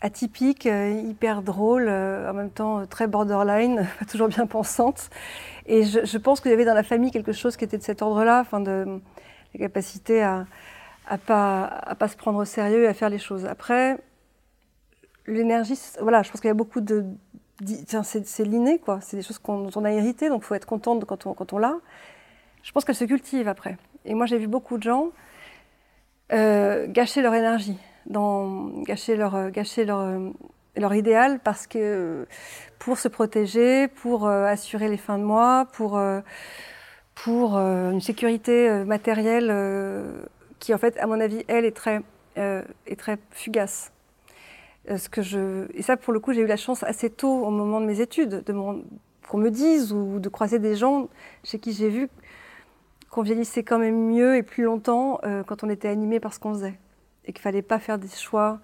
atypique, 0.00 0.66
euh, 0.66 0.90
hyper 0.90 1.42
drôle, 1.42 1.88
en 1.88 2.32
même 2.32 2.50
temps 2.50 2.86
très 2.86 3.06
borderline, 3.06 3.86
pas 3.98 4.04
toujours 4.04 4.28
bien 4.28 4.46
pensante. 4.46 5.10
Et 5.66 5.84
je, 5.84 6.18
pense 6.18 6.40
qu'il 6.40 6.50
y 6.50 6.54
avait 6.54 6.64
dans 6.64 6.74
la 6.74 6.82
famille 6.82 7.10
quelque 7.10 7.32
chose 7.32 7.56
qui 7.56 7.64
était 7.64 7.78
de 7.78 7.82
cet 7.82 8.02
ordre-là, 8.02 8.40
enfin 8.40 8.60
de 8.60 9.00
la 9.54 9.60
capacité 9.60 10.22
à 10.22 10.46
à 11.06 11.18
pas 11.18 11.64
à 11.64 11.94
pas 11.94 12.08
se 12.08 12.16
prendre 12.16 12.38
au 12.38 12.44
sérieux 12.46 12.84
et 12.84 12.86
à 12.86 12.94
faire 12.94 13.10
les 13.10 13.18
choses. 13.18 13.44
Après, 13.44 13.98
l'énergie, 15.26 15.78
voilà, 16.00 16.22
je 16.22 16.30
pense 16.30 16.40
qu'il 16.40 16.48
y 16.48 16.50
a 16.50 16.54
beaucoup 16.54 16.80
de, 16.80 17.04
c'est 18.02 18.44
l'inné 18.44 18.78
quoi. 18.78 19.00
C'est 19.00 19.16
des 19.16 19.22
choses 19.22 19.40
dont 19.46 19.70
on 19.76 19.84
a 19.84 19.92
hérité, 19.92 20.28
donc 20.28 20.42
il 20.42 20.46
faut 20.46 20.54
être 20.54 20.66
contente 20.66 21.04
quand 21.04 21.26
on 21.26 21.34
quand 21.34 21.52
on 21.52 21.58
l'a. 21.58 21.76
Je 22.62 22.72
pense 22.72 22.84
qu'elle 22.84 22.94
se 22.94 23.04
cultive 23.04 23.46
après. 23.48 23.76
Et 24.06 24.14
moi, 24.14 24.26
j'ai 24.26 24.38
vu 24.38 24.46
beaucoup 24.46 24.78
de 24.78 24.82
gens 24.82 25.10
euh, 26.32 26.86
gâcher 26.88 27.20
leur 27.20 27.34
énergie, 27.34 27.76
gâcher 28.08 29.16
leur 29.16 29.34
euh, 29.34 29.50
gâcher 29.50 29.84
leur 29.84 30.00
euh, 30.00 30.30
leur 30.76 30.94
idéal 30.94 31.38
parce 31.38 31.66
que 31.66 32.26
pour 32.78 32.98
se 32.98 33.08
protéger, 33.08 33.88
pour 33.88 34.26
assurer 34.26 34.88
les 34.88 34.96
fins 34.96 35.18
de 35.18 35.22
mois, 35.22 35.68
pour 35.72 36.00
pour 37.14 37.56
une 37.56 38.00
sécurité 38.00 38.84
matérielle 38.84 39.54
qui 40.58 40.74
en 40.74 40.78
fait, 40.78 40.98
à 40.98 41.06
mon 41.06 41.20
avis, 41.20 41.44
elle 41.46 41.64
est 41.64 41.76
très, 41.76 42.00
est 42.34 42.98
très 42.98 43.18
fugace. 43.30 43.92
Ce 44.88 45.08
que 45.08 45.22
je... 45.22 45.68
Et 45.74 45.82
ça, 45.82 45.96
pour 45.96 46.12
le 46.12 46.18
coup, 46.18 46.32
j'ai 46.32 46.40
eu 46.40 46.46
la 46.46 46.56
chance 46.56 46.82
assez 46.82 47.08
tôt, 47.08 47.46
au 47.46 47.50
moment 47.50 47.80
de 47.80 47.86
mes 47.86 48.00
études, 48.00 48.42
de 48.44 48.52
qu'on 49.28 49.38
me 49.38 49.50
dise 49.50 49.92
ou 49.92 50.18
de 50.18 50.28
croiser 50.28 50.58
des 50.58 50.74
gens 50.74 51.08
chez 51.44 51.60
qui 51.60 51.72
j'ai 51.72 51.88
vu 51.88 52.08
qu'on 53.14 53.22
vieillissait 53.22 53.62
quand 53.62 53.78
même 53.78 54.08
mieux 54.08 54.34
et 54.36 54.42
plus 54.42 54.64
longtemps 54.64 55.20
euh, 55.22 55.44
quand 55.44 55.62
on 55.62 55.70
était 55.70 55.86
animé 55.86 56.18
par 56.18 56.34
ce 56.34 56.40
qu'on 56.40 56.52
faisait. 56.52 56.80
Et 57.24 57.32
qu'il 57.32 57.42
fallait 57.42 57.62
pas 57.62 57.78
faire 57.78 57.98
des 57.98 58.08
choix 58.08 58.60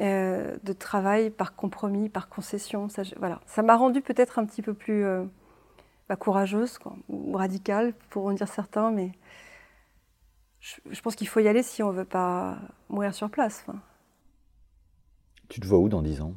de 0.00 0.72
travail 0.78 1.28
par 1.28 1.56
compromis, 1.56 2.08
par 2.08 2.28
concession. 2.28 2.88
Ça, 2.88 3.02
voilà. 3.18 3.40
ça 3.46 3.62
m'a 3.62 3.76
rendue 3.76 4.00
peut-être 4.00 4.38
un 4.38 4.46
petit 4.46 4.62
peu 4.62 4.72
plus 4.72 5.04
bah, 6.08 6.16
courageuse 6.16 6.78
ou 7.08 7.32
radicale, 7.32 7.92
pour 8.08 8.26
en 8.26 8.32
dire 8.32 8.48
certains, 8.48 8.90
mais 8.90 9.12
je, 10.60 11.00
pense 11.02 11.14
qu'il 11.14 11.28
faut 11.28 11.40
y 11.40 11.48
aller 11.48 11.62
si 11.62 11.82
on 11.82 11.90
veut 11.90 12.04
pas 12.04 12.58
mourir 12.88 13.14
sur 13.14 13.28
place. 13.28 13.66
Tu 15.48 15.60
te 15.60 15.66
vois 15.66 15.78
où 15.78 15.88
dans 15.88 16.02
10 16.02 16.22
ans? 16.22 16.34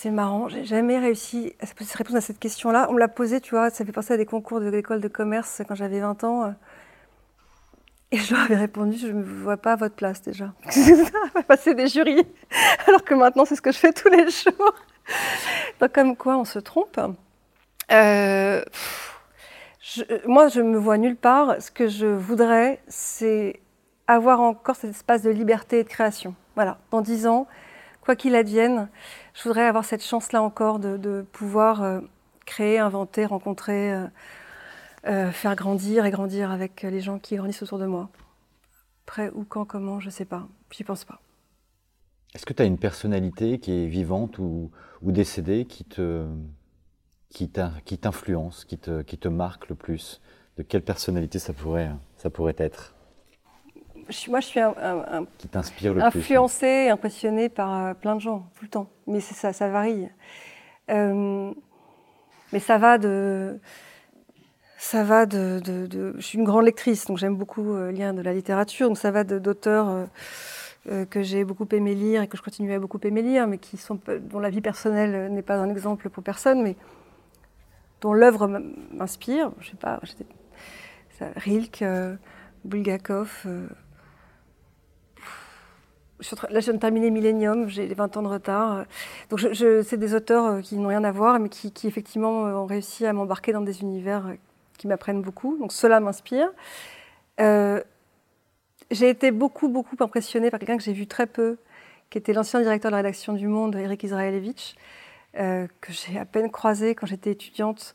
C'est 0.00 0.12
marrant, 0.12 0.48
j'ai 0.48 0.64
jamais 0.64 0.96
réussi 0.96 1.56
à 1.60 1.66
répondre 1.96 2.18
à 2.18 2.20
cette 2.20 2.38
question-là. 2.38 2.86
On 2.88 2.92
me 2.92 3.00
l'a 3.00 3.08
posée, 3.08 3.40
tu 3.40 3.56
vois, 3.56 3.68
ça 3.70 3.84
fait 3.84 3.90
penser 3.90 4.14
à 4.14 4.16
des 4.16 4.26
concours 4.26 4.60
de 4.60 4.68
l'école 4.68 5.00
de 5.00 5.08
commerce 5.08 5.60
quand 5.66 5.74
j'avais 5.74 5.98
20 5.98 6.22
ans. 6.22 6.54
Et 8.12 8.18
je 8.18 8.32
leur 8.32 8.44
avais 8.44 8.54
répondu, 8.54 8.96
je 8.96 9.08
ne 9.08 9.14
me 9.14 9.24
vois 9.24 9.56
pas 9.56 9.72
à 9.72 9.74
votre 9.76 9.96
place 9.96 10.22
déjà. 10.22 10.52
passer 11.48 11.74
des 11.74 11.88
jurys, 11.88 12.24
alors 12.86 13.02
que 13.02 13.12
maintenant 13.12 13.44
c'est 13.44 13.56
ce 13.56 13.60
que 13.60 13.72
je 13.72 13.78
fais 13.78 13.92
tous 13.92 14.08
les 14.08 14.30
jours. 14.30 14.74
Donc 15.80 15.90
comme 15.90 16.14
quoi 16.16 16.38
on 16.38 16.44
se 16.44 16.60
trompe. 16.60 17.00
Euh, 17.90 18.62
moi, 20.26 20.46
je 20.46 20.60
me 20.60 20.78
vois 20.78 20.96
nulle 20.96 21.16
part. 21.16 21.60
Ce 21.60 21.72
que 21.72 21.88
je 21.88 22.06
voudrais, 22.06 22.80
c'est 22.86 23.58
avoir 24.06 24.42
encore 24.42 24.76
cet 24.76 24.90
espace 24.90 25.22
de 25.22 25.30
liberté 25.30 25.80
et 25.80 25.82
de 25.82 25.88
création. 25.88 26.36
Voilà, 26.54 26.78
dans 26.92 27.00
dix 27.00 27.26
ans, 27.26 27.48
quoi 28.08 28.16
qu'il 28.16 28.36
advienne, 28.36 28.88
je 29.34 29.42
voudrais 29.42 29.66
avoir 29.66 29.84
cette 29.84 30.02
chance-là 30.02 30.42
encore 30.42 30.78
de, 30.78 31.26
pouvoir 31.30 31.82
euh, 31.82 32.00
créer, 32.46 32.78
inventer, 32.78 33.26
rencontrer, 33.26 33.92
euh, 33.92 34.06
euh, 35.06 35.30
faire 35.30 35.54
grandir 35.54 36.06
et 36.06 36.10
grandir 36.10 36.50
avec 36.50 36.84
les 36.84 37.02
gens 37.02 37.18
qui 37.18 37.36
grandissent 37.36 37.62
autour 37.62 37.78
de 37.78 37.84
moi. 37.84 38.08
Après, 39.04 39.30
où, 39.34 39.44
quand, 39.44 39.66
comment, 39.66 40.00
je 40.00 40.06
ne 40.06 40.10
sais 40.10 40.24
pas. 40.24 40.48
J'y 40.70 40.84
pense 40.84 41.04
pas. 41.04 41.20
Est-ce 42.34 42.46
que 42.46 42.54
tu 42.54 42.62
as 42.62 42.64
une 42.64 42.78
personnalité 42.78 43.58
qui 43.58 43.72
est 43.72 43.88
vivante 43.88 44.38
ou 44.38 44.70
décédée 45.02 45.66
qui 45.66 45.84
te, 45.84 46.26
qui 47.28 47.50
t'influence, 47.50 48.64
qui 48.64 48.78
te, 48.78 49.02
qui 49.02 49.18
te 49.18 49.28
marque 49.28 49.68
le 49.68 49.74
plus? 49.74 50.22
De 50.56 50.62
quelle 50.62 50.82
personnalité 50.82 51.38
ça 51.38 51.52
pourrait, 51.52 51.90
ça 52.16 52.30
pourrait 52.30 52.56
être? 52.56 52.94
Moi, 54.28 54.40
je 54.40 54.46
suis 54.46 54.60
un, 54.60 55.26
influencée 56.00 56.88
impressionnée 56.88 57.48
par 57.48 57.86
euh, 57.86 57.94
plein 57.94 58.16
de 58.16 58.20
gens 58.20 58.48
tout 58.56 58.64
le 58.64 58.70
temps. 58.70 58.88
Mais 59.06 59.20
c'est 59.20 59.34
ça, 59.34 59.52
ça 59.52 59.68
varie. 59.68 60.08
Euh, 60.90 61.52
mais 62.52 62.58
ça 62.58 62.78
va 62.78 62.98
de, 62.98 63.58
ça 64.78 65.04
va 65.04 65.26
de, 65.26 65.60
de, 65.60 66.14
Je 66.16 66.24
suis 66.24 66.38
une 66.38 66.44
grande 66.44 66.64
lectrice, 66.64 67.06
donc 67.06 67.18
j'aime 67.18 67.36
beaucoup 67.36 67.74
euh, 67.74 67.92
lire 67.92 68.14
de 68.14 68.22
la 68.22 68.32
littérature. 68.32 68.88
Donc 68.88 68.98
ça 68.98 69.10
va 69.10 69.24
d'auteurs 69.24 70.08
que 71.10 71.22
j'ai 71.22 71.44
beaucoup 71.44 71.66
aimé 71.72 71.94
lire 71.94 72.22
et 72.22 72.28
que 72.28 72.38
je 72.38 72.42
continue 72.42 72.72
à 72.72 72.78
beaucoup 72.78 72.98
aimer 73.02 73.20
lire, 73.20 73.46
mais 73.46 73.58
qui 73.58 73.76
sont 73.76 74.00
dont 74.22 74.38
la 74.38 74.48
vie 74.48 74.62
personnelle 74.62 75.30
n'est 75.30 75.42
pas 75.42 75.56
un 75.56 75.68
exemple 75.68 76.08
pour 76.08 76.22
personne, 76.22 76.62
mais 76.62 76.76
dont 78.00 78.14
l'œuvre 78.14 78.46
m'inspire. 78.92 79.50
Je 79.60 79.70
sais 79.70 79.76
pas, 79.76 80.00
Rilke, 81.36 81.82
euh, 81.82 82.16
Bulgakov. 82.64 83.46
Euh, 86.20 86.36
là, 86.50 86.60
je 86.60 86.66
viens 86.66 86.74
de 86.74 86.78
terminer 86.78 87.10
Millennium, 87.10 87.68
j'ai 87.68 87.86
20 87.86 88.16
ans 88.16 88.22
de 88.22 88.28
retard. 88.28 88.84
Donc, 89.30 89.40
c'est 89.40 89.96
des 89.96 90.14
auteurs 90.14 90.46
euh, 90.46 90.60
qui 90.60 90.76
n'ont 90.76 90.88
rien 90.88 91.04
à 91.04 91.12
voir, 91.12 91.38
mais 91.38 91.48
qui, 91.48 91.86
effectivement 91.86 92.42
ont 92.42 92.66
réussi 92.66 93.06
à 93.06 93.12
m'embarquer 93.12 93.52
dans 93.52 93.60
des 93.60 93.82
univers 93.82 94.34
qui 94.78 94.86
m'apprennent 94.86 95.22
beaucoup. 95.22 95.56
Donc, 95.58 95.72
cela 95.72 96.00
m'inspire. 96.00 96.50
j'ai 97.38 99.08
été 99.08 99.30
beaucoup, 99.30 99.68
beaucoup 99.68 99.96
impressionnée 100.00 100.50
par 100.50 100.58
quelqu'un 100.60 100.76
que 100.76 100.82
j'ai 100.82 100.92
vu 100.92 101.06
très 101.06 101.26
peu, 101.26 101.58
qui 102.10 102.18
était 102.18 102.32
l'ancien 102.32 102.60
directeur 102.60 102.90
de 102.90 102.92
la 102.92 102.98
rédaction 102.98 103.32
du 103.32 103.46
Monde, 103.46 103.76
Eric 103.76 104.02
Israelevich, 104.02 104.76
euh, 105.38 105.66
que 105.80 105.92
j'ai 105.92 106.18
à 106.18 106.24
peine 106.24 106.50
croisé 106.50 106.94
quand 106.94 107.06
j'étais 107.06 107.30
étudiante, 107.32 107.94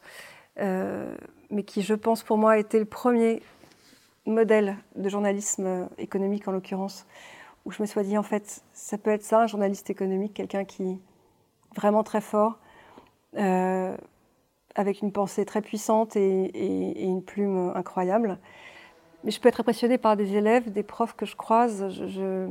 euh, 0.60 1.16
mais 1.50 1.64
qui, 1.64 1.82
je 1.82 1.96
pense, 1.96 2.24
pour 2.24 2.38
moi, 2.38 2.54
a 2.54 2.58
été 2.58 2.78
le 2.78 2.86
premier 2.86 3.42
modèle 4.26 4.78
de 4.96 5.10
journalisme 5.10 5.90
économique, 5.98 6.48
en 6.48 6.52
l'occurrence, 6.52 7.06
où 7.66 7.72
je 7.72 7.82
me 7.82 7.88
suis 7.88 8.02
dit, 8.04 8.18
en 8.18 8.24
fait, 8.24 8.64
ça 8.74 8.98
peut 8.98 9.12
être 9.12 9.24
ça, 9.24 9.42
un 9.42 9.48
journaliste 9.48 9.90
économique, 9.90 10.34
quelqu'un 10.34 10.66
qui 10.66 10.84
est 10.84 11.00
vraiment 11.76 12.04
très 12.04 12.22
fort, 12.22 12.60
euh, 13.38 13.96
avec 14.76 15.02
une 15.02 15.12
pensée 15.12 15.46
très 15.46 15.62
puissante 15.62 16.16
et, 16.16 17.04
une 17.04 17.24
plume 17.24 17.72
incroyable. 17.76 18.40
Mais 19.24 19.32
je 19.32 19.40
peux 19.40 19.48
être 19.50 19.62
impressionnée 19.62 19.98
par 19.98 20.18
des 20.18 20.36
élèves, 20.36 20.72
des 20.72 20.84
profs 20.84 21.16
que 21.16 21.26
je 21.26 21.36
croise. 21.36 21.90
Je 21.90 22.48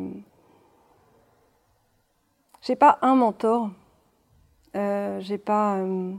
n'ai 2.69 2.77
pas 2.77 2.99
un 3.03 3.15
mentor, 3.15 3.71
euh, 4.77 5.21
j'ai 5.21 5.39
pas 5.39 5.77
euh, 5.77 6.13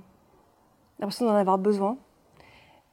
l'impression 0.99 1.25
d'en 1.25 1.35
avoir 1.35 1.57
besoin, 1.57 1.97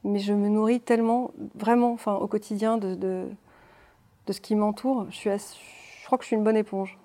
mais 0.03 0.19
je 0.19 0.33
me 0.33 0.49
nourris 0.49 0.79
tellement, 0.79 1.31
vraiment, 1.53 1.97
au 2.07 2.27
quotidien 2.27 2.77
de, 2.77 2.95
de, 2.95 3.29
ce 4.29 4.39
qui 4.39 4.55
m'entoure. 4.55 5.05
Je, 5.09 5.17
suis 5.17 5.29
crois 6.11 6.17
que 6.17 6.23
je 6.23 6.27
suis 6.27 6.35
une 6.35 6.43
bonne 6.43 6.57
éponge. 6.57 6.97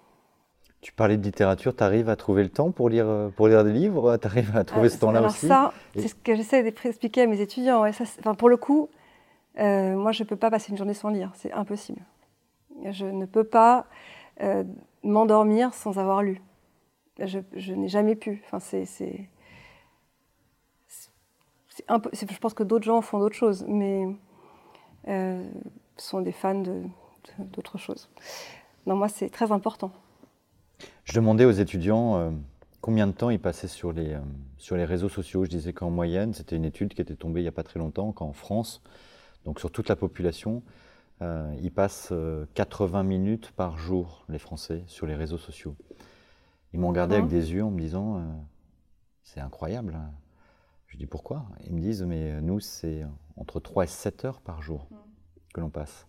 Tu 0.81 0.93
parlais 0.93 1.17
de 1.17 1.23
littérature, 1.23 1.75
tu 1.75 1.83
arrives 1.83 2.09
à 2.09 2.17
trouver 2.17 2.43
le 2.43 2.49
temps 2.49 2.71
pour 2.71 2.89
lire, 2.89 3.31
pour 3.37 3.49
lire 3.49 3.65
des 3.65 3.73
livres 3.73 4.17
Tu 4.19 4.27
arrives 4.27 4.57
à 4.57 4.63
trouver 4.63 4.89
ce 4.89 4.99
temps-là 4.99 5.23
aussi 5.23 5.49
ça, 5.49 5.73
c'est 5.97 6.09
ce 6.09 6.15
que 6.15 6.35
j'essaie 6.35 6.63
d'expliquer 6.63 7.23
à 7.23 7.27
mes 7.27 7.41
étudiants. 7.41 7.91
Ça, 7.93 8.05
enfin, 8.21 8.35
pour 8.35 8.49
le 8.49 8.57
coup, 8.57 8.89
euh, 9.59 9.97
moi, 9.97 10.13
je 10.13 10.23
ne 10.23 10.29
peux 10.29 10.37
pas 10.37 10.51
passer 10.51 10.71
une 10.71 10.77
journée 10.77 10.95
sans 10.95 11.09
lire. 11.09 11.33
C'est 11.35 11.53
impossible. 11.53 12.03
Je 12.91 13.07
ne 13.07 13.25
peux 13.25 13.45
pas 13.45 13.87
m'endormir 15.03 15.73
sans 15.73 15.99
avoir 15.99 16.23
lu 16.23 16.43
je, 17.25 17.73
n'ai 17.73 17.89
jamais 17.89 18.17
pu. 18.17 18.43
Enfin, 18.45 18.61
c'est, 18.61 18.85
je 21.79 22.39
pense 22.39 22.55
que 22.55 22.63
d'autres 22.63 22.85
gens 22.85 23.01
font 23.01 23.19
d'autres 23.19 23.37
choses, 23.37 23.65
mais 23.67 24.07
euh, 25.09 25.49
sont 25.97 26.21
des 26.21 26.33
fans 26.33 26.61
de, 26.61 26.83
d'autres 27.39 27.79
choses. 27.79 28.11
Non, 28.87 28.97
moi, 28.97 29.09
c'est 29.09 29.29
très 29.31 29.53
important. 29.53 29.93
Je 31.05 31.13
demandais 31.15 31.45
aux 31.45 31.53
étudiants 31.53 32.17
euh, 32.17 32.31
combien 32.81 33.07
de 33.07 33.13
temps 33.13 33.31
ils 33.31 33.41
passaient 33.41 33.69
sur 33.69 33.93
les, 33.93 34.15
euh, 34.15 34.21
sur 34.59 34.77
les 34.77 34.85
réseaux 34.85 35.09
sociaux. 35.09 35.45
Je 35.45 35.51
disais 35.51 35.73
qu'en 35.73 35.91
moyenne, 35.91 36.35
c'était 36.35 36.57
une 36.57 36.65
étude 36.65 36.95
qui 36.95 37.03
était 37.03 37.17
tombée 37.17 37.41
il 37.41 37.45
n'y 37.45 37.49
a 37.49 37.53
pas 37.53 37.65
très 37.65 37.79
longtemps, 37.79 38.13
qu'en 38.13 38.33
France, 38.33 38.83
donc 39.45 39.61
sur 39.61 39.71
toute 39.71 39.89
la 39.89 39.97
population, 39.97 40.63
ils 41.63 41.73
passent 41.73 42.13
80 42.53 43.03
minutes 43.03 43.51
par 43.53 43.79
jour, 43.79 44.27
les 44.29 44.39
Français, 44.39 44.85
sur 44.87 45.07
les 45.07 45.15
réseaux 45.15 45.39
sociaux. 45.39 45.75
Ils 46.77 46.81
m'ont 46.81 46.89
regardé 46.89 47.17
avec 47.17 47.29
des 47.29 47.55
yeux 47.55 47.65
en 47.65 47.71
me 47.71 47.81
disant 47.81 48.19
euh, 48.19 48.25
C'est 49.23 49.41
incroyable. 49.41 49.95
Hein. 49.97 50.11
Je 50.89 50.99
dis 50.99 51.07
pourquoi? 51.07 51.47
Ils 51.65 51.75
me 51.75 51.81
disent 51.81 52.03
Mais 52.03 52.33
euh, 52.33 52.41
nous, 52.43 52.61
c'est 52.61 53.03
entre 53.37 53.61
3 53.61 53.85
et 53.85 53.87
7 53.87 54.27
heures 54.27 54.41
par 54.43 54.61
jour 54.61 54.87
que 55.55 55.61
l'on 55.63 55.71
passe. 55.71 56.07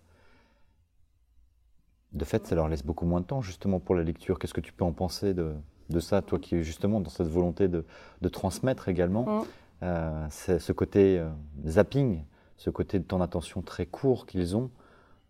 De 2.13 2.25
fait, 2.25 2.47
ça 2.47 2.55
leur 2.55 2.69
laisse 2.69 2.83
beaucoup 2.83 3.05
moins 3.05 3.21
de 3.21 3.25
temps 3.25 3.41
justement 3.41 3.79
pour 3.79 3.95
la 3.95 4.03
lecture. 4.03 4.39
Qu'est-ce 4.39 4.53
que 4.53 4.61
tu 4.61 4.73
peux 4.73 4.85
en 4.85 4.93
penser 4.93 5.33
de, 5.33 5.53
de 5.89 5.99
ça, 5.99 6.21
toi 6.21 6.39
qui 6.39 6.55
es 6.55 6.63
justement 6.63 6.99
dans 7.01 7.09
cette 7.09 7.27
volonté 7.27 7.67
de, 7.67 7.85
de 8.21 8.29
transmettre 8.29 8.87
également 8.89 9.23
mm. 9.23 9.43
euh, 9.83 10.27
ce 10.29 10.71
côté 10.71 11.19
euh, 11.19 11.29
zapping, 11.65 12.23
ce 12.57 12.69
côté 12.69 12.99
de 12.99 13.03
temps 13.03 13.19
d'attention 13.19 13.61
très 13.61 13.85
court 13.85 14.25
qu'ils 14.25 14.55
ont? 14.55 14.69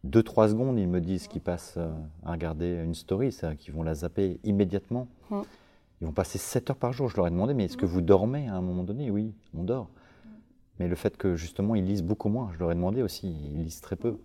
Deux, 0.03 0.24
trois 0.24 0.48
secondes, 0.48 0.77
ils 0.77 0.88
me 0.88 1.01
disent 1.01 1.27
qu'ils 1.27 1.41
passent 1.41 1.75
euh, 1.77 1.91
à 2.24 2.31
regarder 2.31 2.81
une 2.84 2.93
story, 2.93 3.36
qu'ils 3.57 3.74
vont 3.74 3.84
la 3.84 3.96
zapper 3.96 4.39
immédiatement. 4.43 5.07
Mm. 5.29 5.41
Ils 6.00 6.05
vont 6.05 6.13
passer 6.13 6.38
7 6.38 6.69
heures 6.69 6.77
par 6.77 6.93
jour. 6.93 7.10
Je 7.10 7.17
leur 7.17 7.25
ai 7.25 7.31
demandé, 7.31 7.55
mais 7.55 7.65
est-ce 7.65 7.77
que 7.77 7.88
vous 7.88 8.01
dormez 8.01 8.48
à 8.48 8.53
un 8.53 8.62
moment 8.62 8.84
donné? 8.84 9.10
Oui, 9.10 9.34
on 9.55 9.63
dort. 9.63 9.89
Mais 10.79 10.88
le 10.88 10.96
fait 10.96 11.17
que 11.17 11.36
justement 11.36 11.75
ils 11.75 11.86
lisent 11.86 12.03
beaucoup 12.03 12.29
moins, 12.29 12.51
je 12.53 12.60
leur 12.60 12.72
ai 12.72 12.75
demandé 12.75 13.01
aussi, 13.01 13.27
ils 13.27 13.63
lisent 13.63 13.81
très 13.81 13.96
peu. 13.96 14.19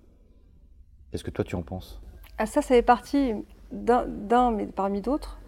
Qu'est-ce 1.11 1.25
que 1.25 1.31
toi 1.31 1.45
tu 1.45 1.57
en 1.57 1.63
penses? 1.63 2.01
Ah, 2.39 2.47
Ça, 2.47 2.63
ça 2.63 2.69
fait 2.69 2.83
partie 2.83 3.35
d'un, 3.71 4.51
mais 4.51 4.67
parmi 4.67 5.01
d'autres, 5.01 5.39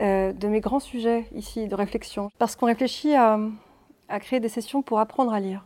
euh, 0.00 0.32
de 0.32 0.48
mes 0.48 0.60
grands 0.60 0.80
sujets 0.80 1.26
ici 1.34 1.68
de 1.68 1.74
réflexion. 1.74 2.30
Parce 2.38 2.56
qu'on 2.56 2.66
réfléchit 2.66 3.14
à, 3.14 3.38
créer 4.20 4.40
des 4.40 4.48
sessions 4.48 4.82
pour 4.82 4.98
apprendre 4.98 5.32
à 5.32 5.40
lire. 5.40 5.64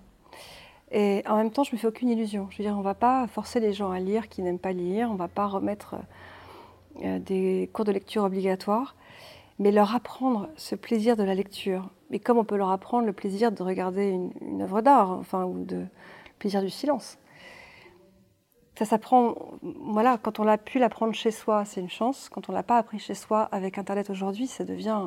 Et 0.93 1.25
en 1.27 1.37
même 1.37 1.51
temps, 1.51 1.65
je 1.65 1.73
me 1.73 1.79
fais 1.79 1.89
aucune 1.89 2.09
illusion. 2.09 2.47
Je 2.51 2.59
veux 2.59 2.65
dire, 2.65 2.75
on 2.75 2.79
ne 2.79 2.85
va 2.85 2.95
pas 2.95 3.27
forcer 3.27 3.59
les 3.59 3.73
gens 3.73 3.91
à 3.91 3.99
lire 3.99 4.29
qui 4.29 4.43
n'aiment 4.43 4.59
pas 4.59 4.73
lire, 4.73 5.09
on 5.11 5.15
ne 5.15 5.19
va 5.19 5.29
pas 5.29 5.47
remettre 5.47 5.97
euh, 7.03 7.19
des 7.19 7.69
cours 7.73 7.85
de 7.85 7.93
lecture 7.93 8.23
obligatoires 8.23 8.95
mais 9.59 9.73
leur 9.73 9.95
apprendre 9.95 10.49
ce 10.57 10.75
plaisir 10.75 11.17
de 11.17 11.23
la 11.23 11.35
lecture. 11.35 11.89
Et 12.11 12.19
comme 12.19 12.39
on 12.39 12.45
peut 12.45 12.57
leur 12.57 12.71
apprendre 12.71 13.07
le 13.07 13.13
plaisir 13.13 13.53
de 13.53 13.63
regarder 13.63 14.11
une, 14.11 14.63
œuvre 14.63 14.81
d'art, 14.81 15.11
enfin, 15.11 15.45
ou 15.45 15.65
de, 15.65 15.77
le 15.77 15.87
plaisir 16.39 16.63
du 16.63 16.71
silence. 16.71 17.19
Ça 18.77 18.85
s'apprend, 18.85 19.35
voilà, 19.63 20.19
quand 20.19 20.39
on 20.39 20.45
l'a 20.45 20.59
pu 20.59 20.79
l'apprendre 20.79 21.15
chez 21.15 21.31
soi, 21.31 21.65
c'est 21.65 21.81
une 21.81 21.89
chance. 21.89 22.29
Quand 22.29 22.49
on 22.51 22.53
ne 22.53 22.57
l'a 22.59 22.63
pas 22.63 22.77
appris 22.77 22.99
chez 22.99 23.15
soi 23.15 23.49
avec 23.51 23.79
Internet 23.79 24.11
aujourd'hui, 24.11 24.47
ça 24.47 24.65
devient 24.65 25.07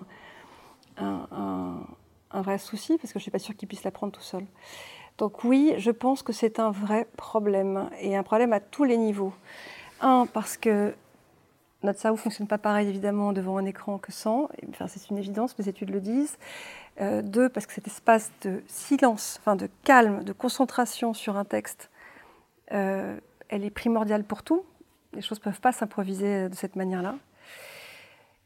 un, 0.97 1.77
vrai 2.33 2.57
souci, 2.57 2.97
parce 2.97 3.13
que 3.13 3.19
je 3.19 3.21
ne 3.21 3.23
suis 3.23 3.31
pas 3.31 3.39
sûre 3.39 3.55
qu'ils 3.55 3.67
puissent 3.67 3.83
l'apprendre 3.83 4.11
tout 4.11 4.21
seul. 4.21 4.43
Donc 5.19 5.43
oui, 5.43 5.75
je 5.77 5.91
pense 5.91 6.23
que 6.23 6.33
c'est 6.33 6.59
un 6.59 6.71
vrai 6.71 7.07
problème, 7.15 7.89
et 8.01 8.15
un 8.15 8.23
problème 8.23 8.53
à 8.53 8.59
tous 8.59 8.85
les 8.85 8.97
niveaux. 8.97 9.33
Un, 10.01 10.25
parce 10.25 10.57
que 10.57 10.95
notre 11.83 11.99
cerveau 11.99 12.17
ne 12.17 12.21
fonctionne 12.21 12.47
pas 12.47 12.57
pareil, 12.57 12.89
évidemment, 12.89 13.33
devant 13.33 13.57
un 13.57 13.65
écran 13.65 13.99
que 13.99 14.11
sans. 14.11 14.49
Enfin, 14.69 14.87
c'est 14.87 15.11
une 15.11 15.17
évidence, 15.19 15.55
les 15.59 15.69
études 15.69 15.91
le 15.91 16.01
disent. 16.01 16.37
Euh, 17.01 17.21
deux, 17.21 17.49
parce 17.49 17.67
que 17.67 17.73
cet 17.73 17.85
espace 17.85 18.31
de 18.41 18.63
silence, 18.67 19.37
enfin 19.39 19.55
de 19.55 19.69
calme, 19.83 20.23
de 20.23 20.33
concentration 20.33 21.13
sur 21.13 21.37
un 21.37 21.45
texte, 21.45 21.89
euh, 22.73 23.17
elle 23.49 23.65
est 23.65 23.69
primordiale 23.69 24.23
pour 24.23 24.43
tout. 24.43 24.63
Les 25.13 25.21
choses 25.21 25.39
ne 25.39 25.43
peuvent 25.43 25.61
pas 25.61 25.71
s'improviser 25.71 26.49
de 26.49 26.55
cette 26.55 26.75
manière-là. 26.75 27.15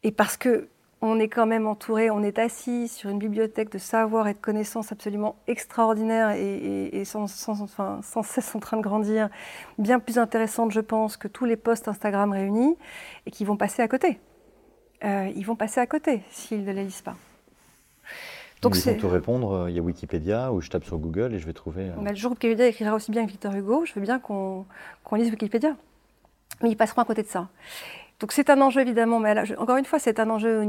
Et 0.04 0.12
parce 0.12 0.38
que 0.38 0.70
on 1.06 1.20
est 1.20 1.28
quand 1.28 1.46
même 1.46 1.68
entouré, 1.68 2.10
on 2.10 2.24
est 2.24 2.40
assis 2.40 2.88
sur 2.88 3.10
une 3.10 3.20
bibliothèque 3.20 3.70
de 3.70 3.78
savoir 3.78 4.30
et 4.30 4.34
de 4.34 4.40
connaissances 4.40 4.94
absolument 4.94 5.36
extraordinaires 5.48 6.32
et, 6.32 7.04
sans, 7.04 7.28
cesse 7.28 8.56
en 8.56 8.60
train 8.60 8.78
de 8.78 8.82
grandir, 8.82 9.28
bien 9.78 10.00
plus 10.00 10.18
intéressantes, 10.18 10.72
je 10.72 10.80
pense, 10.80 11.18
que 11.18 11.28
tous 11.28 11.44
les 11.44 11.58
posts 11.58 11.90
Instagram 11.90 12.32
réunis, 12.32 12.78
et 13.26 13.32
qui 13.32 13.44
vont 13.44 13.58
passer 13.58 13.82
à 13.82 13.90
côté. 13.90 14.22
Euh, 15.04 15.30
ils 15.36 15.46
vont 15.46 15.58
passer 15.58 15.82
à 15.82 15.88
côté 15.88 16.22
s'ils 16.30 16.64
ne 16.64 16.72
les 16.72 16.86
lisent 16.86 17.02
pas. 17.02 17.18
Donc 18.64 18.78
ils 18.78 18.92
vont 18.92 18.98
te 18.98 19.06
répondre, 19.06 19.52
euh, 19.52 19.70
il 19.70 19.76
y 19.76 19.80
a 19.80 19.82
Wikipédia, 19.82 20.52
ou 20.52 20.62
je 20.62 20.70
tape 20.70 20.86
sur 20.86 20.98
Google 20.98 21.34
et 21.34 21.40
je 21.40 21.46
vais 21.46 21.54
trouver... 21.54 21.90
Euh, 21.90 22.10
le 22.10 22.16
jour 22.16 22.32
où 22.32 22.34
Wikipédia 22.34 22.68
écrira 22.68 22.96
aussi 22.96 23.12
bien 23.12 23.26
que 23.26 23.30
Victor 23.30 23.54
Hugo, 23.54 23.86
je 23.86 23.94
veux 23.94 24.02
bien 24.02 24.20
qu'on 24.20 24.66
lise 25.14 25.30
Wikipédia. 25.30 25.76
Mais 26.62 26.70
ils 26.70 26.78
passeront 26.78 27.02
à 27.02 27.06
côté 27.06 27.24
de 27.24 27.28
ça. 27.28 27.50
Donc 28.20 28.32
c'est 28.32 28.50
un 28.50 28.62
enjeu 28.62 28.80
évidemment, 28.82 29.20
mais 29.20 29.36
encore 29.58 29.76
une 29.76 29.86
fois, 29.86 30.00
c'est 30.00 30.20
un 30.20 30.30
enjeu 30.30 30.64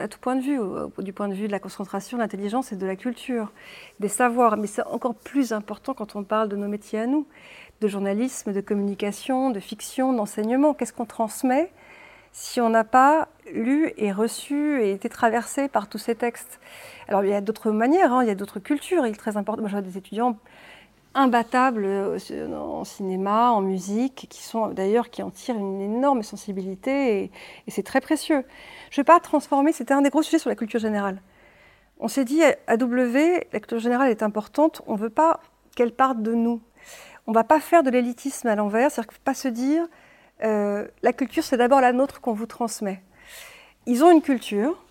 à 0.00 0.08
tout 0.08 0.18
point 0.18 0.34
de 0.34 0.40
vue, 0.40 0.58
du 0.98 1.12
point 1.12 1.28
de 1.28 1.34
vue 1.34 1.46
de 1.46 1.52
la 1.52 1.60
concentration, 1.60 2.16
de 2.16 2.22
l'intelligence 2.22 2.72
et 2.72 2.76
de 2.76 2.86
la 2.86 2.96
culture, 2.96 3.52
des 4.00 4.08
savoirs. 4.08 4.56
Mais 4.56 4.66
c'est 4.66 4.84
encore 4.86 5.14
plus 5.14 5.52
important 5.52 5.94
quand 5.94 6.16
on 6.16 6.24
parle 6.24 6.48
de 6.48 6.56
nos 6.56 6.66
métiers 6.66 6.98
à 6.98 7.06
nous, 7.06 7.26
de 7.80 7.88
journalisme, 7.88 8.52
de 8.52 8.60
communication, 8.60 9.50
de 9.50 9.60
fiction, 9.60 10.12
d'enseignement. 10.12 10.74
Qu'est-ce 10.74 10.92
qu'on 10.92 11.06
transmet 11.06 11.70
si 12.32 12.60
on 12.60 12.70
n'a 12.70 12.84
pas 12.84 13.28
lu 13.50 13.92
et 13.96 14.12
reçu 14.12 14.82
et 14.82 14.92
été 14.92 15.08
traversé 15.08 15.68
par 15.68 15.88
tous 15.88 15.98
ces 15.98 16.14
textes 16.14 16.60
Alors 17.08 17.24
il 17.24 17.30
y 17.30 17.34
a 17.34 17.40
d'autres 17.40 17.70
manières, 17.70 18.12
hein, 18.12 18.22
il 18.22 18.28
y 18.28 18.30
a 18.30 18.34
d'autres 18.34 18.60
cultures. 18.60 19.06
Il 19.06 19.12
est 19.12 19.16
très 19.16 19.36
important. 19.36 19.62
Moi, 19.62 19.68
je 19.68 19.74
vois 19.74 19.82
des 19.82 19.98
étudiants 19.98 20.36
imbattables 21.14 21.84
euh, 21.84 22.18
en 22.54 22.84
cinéma, 22.84 23.50
en 23.50 23.60
musique, 23.60 24.26
qui 24.30 24.42
sont 24.42 24.68
d'ailleurs 24.68 25.10
qui 25.10 25.22
en 25.22 25.30
tirent 25.30 25.56
une 25.56 25.80
énorme 25.80 26.22
sensibilité 26.22 27.24
et, 27.24 27.30
c'est 27.70 27.82
très 27.82 28.00
précieux. 28.00 28.44
Je 28.90 29.00
ne 29.00 29.02
vais 29.02 29.06
pas 29.06 29.20
transformer, 29.20 29.72
c'était 29.72 29.94
un 29.94 30.02
des 30.02 30.10
gros 30.10 30.22
sujets 30.22 30.38
sur 30.38 30.48
la 30.48 30.56
culture 30.56 30.80
générale. 30.80 31.20
On 32.00 32.08
s'est 32.08 32.24
dit 32.24 32.42
à 32.66 32.76
W, 32.76 33.46
la 33.52 33.60
culture 33.60 33.78
générale 33.78 34.10
est 34.10 34.22
importante, 34.22 34.82
on 34.86 34.94
ne 34.94 34.98
veut 34.98 35.10
pas 35.10 35.40
qu'elle 35.76 35.92
parte 35.92 36.22
de 36.22 36.32
nous. 36.34 36.60
On 37.26 37.30
ne 37.30 37.34
va 37.34 37.44
pas 37.44 37.60
faire 37.60 37.82
de 37.82 37.90
l'élitisme 37.90 38.48
à 38.48 38.56
l'envers, 38.56 38.90
c'est-à-dire 38.90 39.20
pas 39.20 39.34
se 39.34 39.48
dire 39.48 39.86
euh, 40.42 40.88
la 41.02 41.12
culture 41.12 41.44
c'est 41.44 41.56
d'abord 41.56 41.80
la 41.80 41.92
nôtre 41.92 42.20
qu'on 42.20 42.32
vous 42.32 42.46
transmet. 42.46 43.02
Ils 43.86 44.04
ont 44.04 44.10
une 44.10 44.22
culture, 44.22 44.82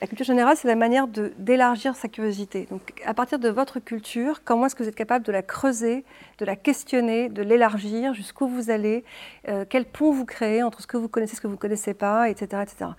la 0.00 0.06
culture 0.06 0.24
générale, 0.24 0.56
c'est 0.56 0.68
la 0.68 0.76
manière 0.76 1.06
d'élargir 1.08 1.94
sa 1.94 2.08
curiosité. 2.08 2.66
Donc, 2.70 3.02
à 3.04 3.12
partir 3.12 3.38
de 3.38 3.50
votre 3.50 3.80
culture, 3.80 4.42
comment 4.44 4.66
est-ce 4.66 4.74
que 4.74 4.82
vous 4.82 4.88
êtes 4.88 4.94
capable 4.94 5.26
de 5.26 5.32
la 5.32 5.42
creuser, 5.42 6.04
de 6.38 6.44
la 6.46 6.56
questionner, 6.56 7.28
de 7.28 7.42
l'élargir, 7.42 8.14
jusqu'où 8.14 8.48
vous 8.48 8.70
allez, 8.70 9.04
euh, 9.48 9.66
quel 9.68 9.84
pont 9.84 10.10
vous 10.10 10.24
créez 10.24 10.62
entre 10.62 10.80
ce 10.80 10.86
que 10.86 10.96
vous 10.96 11.08
connaissez 11.08 11.36
ce 11.36 11.42
que 11.42 11.48
vous 11.48 11.54
ne 11.54 11.58
connaissez 11.58 11.92
pas, 11.92 12.30
etc., 12.30 12.62
etc. 12.62 12.90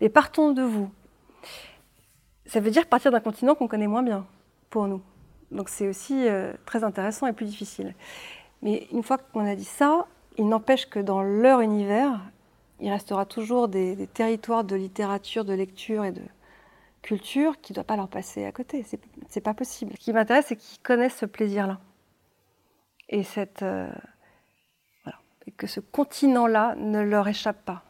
Mais 0.00 0.08
partons 0.08 0.52
de 0.52 0.62
vous. 0.62 0.88
Ça 2.46 2.60
veut 2.60 2.70
dire 2.70 2.86
partir 2.86 3.10
d'un 3.10 3.20
continent 3.20 3.54
qu'on 3.54 3.68
connaît 3.68 3.88
moins 3.88 4.02
bien, 4.02 4.24
pour 4.70 4.86
nous. 4.86 5.02
Donc, 5.50 5.68
c'est 5.68 5.88
aussi 5.88 6.26
euh, 6.26 6.54
très 6.64 6.84
intéressant 6.84 7.26
et 7.26 7.34
plus 7.34 7.46
difficile. 7.46 7.94
Mais 8.62 8.86
une 8.92 9.02
fois 9.02 9.18
qu'on 9.18 9.44
a 9.46 9.56
dit 9.56 9.64
ça, 9.64 10.06
il 10.38 10.48
n'empêche 10.48 10.88
que 10.88 11.00
dans 11.00 11.22
leur 11.22 11.60
univers, 11.60 12.20
il 12.80 12.90
restera 12.90 13.26
toujours 13.26 13.68
des, 13.68 13.96
des 13.96 14.06
territoires 14.06 14.64
de 14.64 14.76
littérature, 14.76 15.44
de 15.44 15.54
lecture 15.54 16.04
et 16.04 16.12
de, 16.12 16.22
culture 17.06 17.60
qui 17.60 17.72
ne 17.72 17.76
doit 17.76 17.84
pas 17.84 17.96
leur 17.96 18.08
passer 18.08 18.44
à 18.44 18.52
côté. 18.52 18.82
C'est, 18.82 19.00
n'est 19.34 19.42
pas 19.42 19.54
possible. 19.54 19.92
Ce 19.94 20.00
qui 20.00 20.12
m'intéresse, 20.12 20.46
c'est 20.48 20.56
qu'ils 20.56 20.82
connaissent 20.82 21.16
ce 21.16 21.26
plaisir-là. 21.26 21.78
Et, 23.08 23.22
cette, 23.22 23.62
euh, 23.62 23.88
et 25.46 25.52
que 25.52 25.68
ce 25.68 25.78
continent-là 25.78 26.74
ne 26.76 27.00
leur 27.00 27.28
échappe 27.28 27.64
pas. 27.64 27.84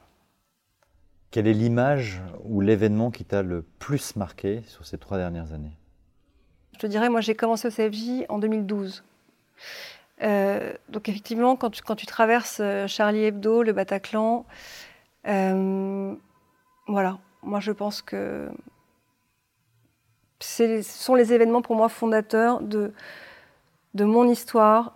Quelle 1.30 1.46
est 1.46 1.54
l'image 1.54 2.22
ou 2.44 2.60
l'événement 2.60 3.10
qui 3.10 3.24
t'a 3.24 3.42
le 3.42 3.62
plus 3.62 4.16
marqué 4.16 4.62
sur 4.66 4.86
ces 4.86 4.98
trois 4.98 5.16
dernières 5.16 5.52
années? 5.52 5.76
Je 6.74 6.78
te 6.78 6.86
dirais, 6.86 7.08
moi 7.08 7.22
j'ai 7.22 7.34
commencé 7.34 7.68
au 7.68 7.70
CFJ 7.70 8.26
en 8.28 8.38
2012. 8.38 9.02
Euh, 10.22 10.72
donc 10.88 11.08
effectivement, 11.08 11.56
quand 11.56 11.70
tu, 11.70 12.06
traverses 12.06 12.58
euh, 12.60 12.86
Charlie 12.86 13.24
Hebdo, 13.24 13.62
le 13.62 13.72
Bataclan, 13.72 14.46
voilà, 15.24 17.18
moi 17.42 17.60
je 17.60 17.72
pense 17.72 18.00
que 18.00 18.48
ce 20.38 20.82
sont 20.82 21.14
les 21.14 21.32
événements 21.32 21.62
pour 21.62 21.76
moi 21.76 21.88
fondateurs 21.88 22.60
de, 22.60 22.92
de 23.94 24.04
mon 24.04 24.28
histoire 24.28 24.94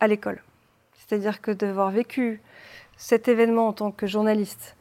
à 0.00 0.06
l'école. 0.06 0.42
C'est-à-dire 0.94 1.40
que 1.40 1.50
d'avoir 1.50 1.90
vécu 1.90 2.40
cet 2.96 3.28
événement 3.28 3.68
en 3.68 3.72
tant 3.72 3.90
que 3.90 4.06
journaliste, 4.06 4.76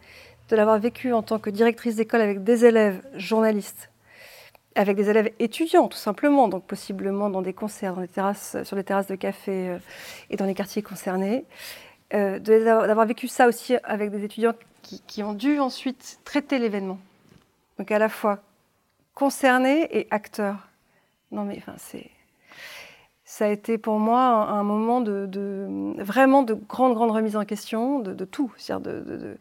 de 0.50 0.56
l'avoir 0.56 0.80
vécu 0.80 1.12
en 1.14 1.22
tant 1.22 1.40
que 1.40 1.50
directrice 1.50 1.96
d'école 1.96 2.22
avec 2.22 2.44
des 2.44 2.66
élèves 2.66 3.02
journalistes, 3.16 3.90
avec 4.76 4.98
des 4.98 5.10
élèves 5.10 5.32
étudiants 5.40 5.88
tout 5.88 5.98
simplement, 5.98 6.48
donc 6.48 6.66
possiblement 6.66 7.30
dans 7.30 7.42
des 7.42 7.54
concerts, 7.54 7.96
dans 7.96 8.02
les 8.02 8.08
terrasses, 8.08 8.58
sur 8.64 8.76
les 8.76 8.84
terrasses 8.84 9.08
de 9.08 9.16
café 9.16 9.70
euh, 9.70 9.78
et 10.30 10.36
dans 10.36 10.46
les 10.46 10.54
quartiers 10.54 10.82
concernés, 10.82 11.46
euh, 12.14 12.40
d'avoir 12.40 13.06
vécu 13.06 13.28
ça 13.28 13.48
aussi 13.48 13.76
avec 13.84 14.12
des 14.12 14.24
étudiants 14.24 14.54
qui, 14.82 15.24
ont 15.24 15.34
dû 15.34 15.60
ensuite 15.60 16.20
traiter 16.24 16.60
l'événement. 16.60 17.00
Donc 17.80 17.92
à 17.92 17.98
la 17.98 18.10
fois 18.10 18.40
concerné 19.16 19.88
et 19.98 20.08
acteur. 20.12 20.68
Non 21.32 21.44
mais 21.44 21.56
enfin 21.58 21.74
c'est 21.78 22.12
ça 23.28 23.46
a 23.46 23.50
été 23.50 23.80
pour 23.80 23.98
moi 23.98 24.20
un, 24.20 24.62
moment 24.62 25.02
de, 25.02 25.28
vraiment 25.98 26.44
de 26.44 26.54
grande 26.54 26.94
grande 26.94 27.10
remise 27.10 27.36
en 27.36 27.44
question 27.44 28.00
de, 28.00 28.24
tout, 28.24 28.54
c'est-à-dire 28.56 28.94
de, 29.04 29.38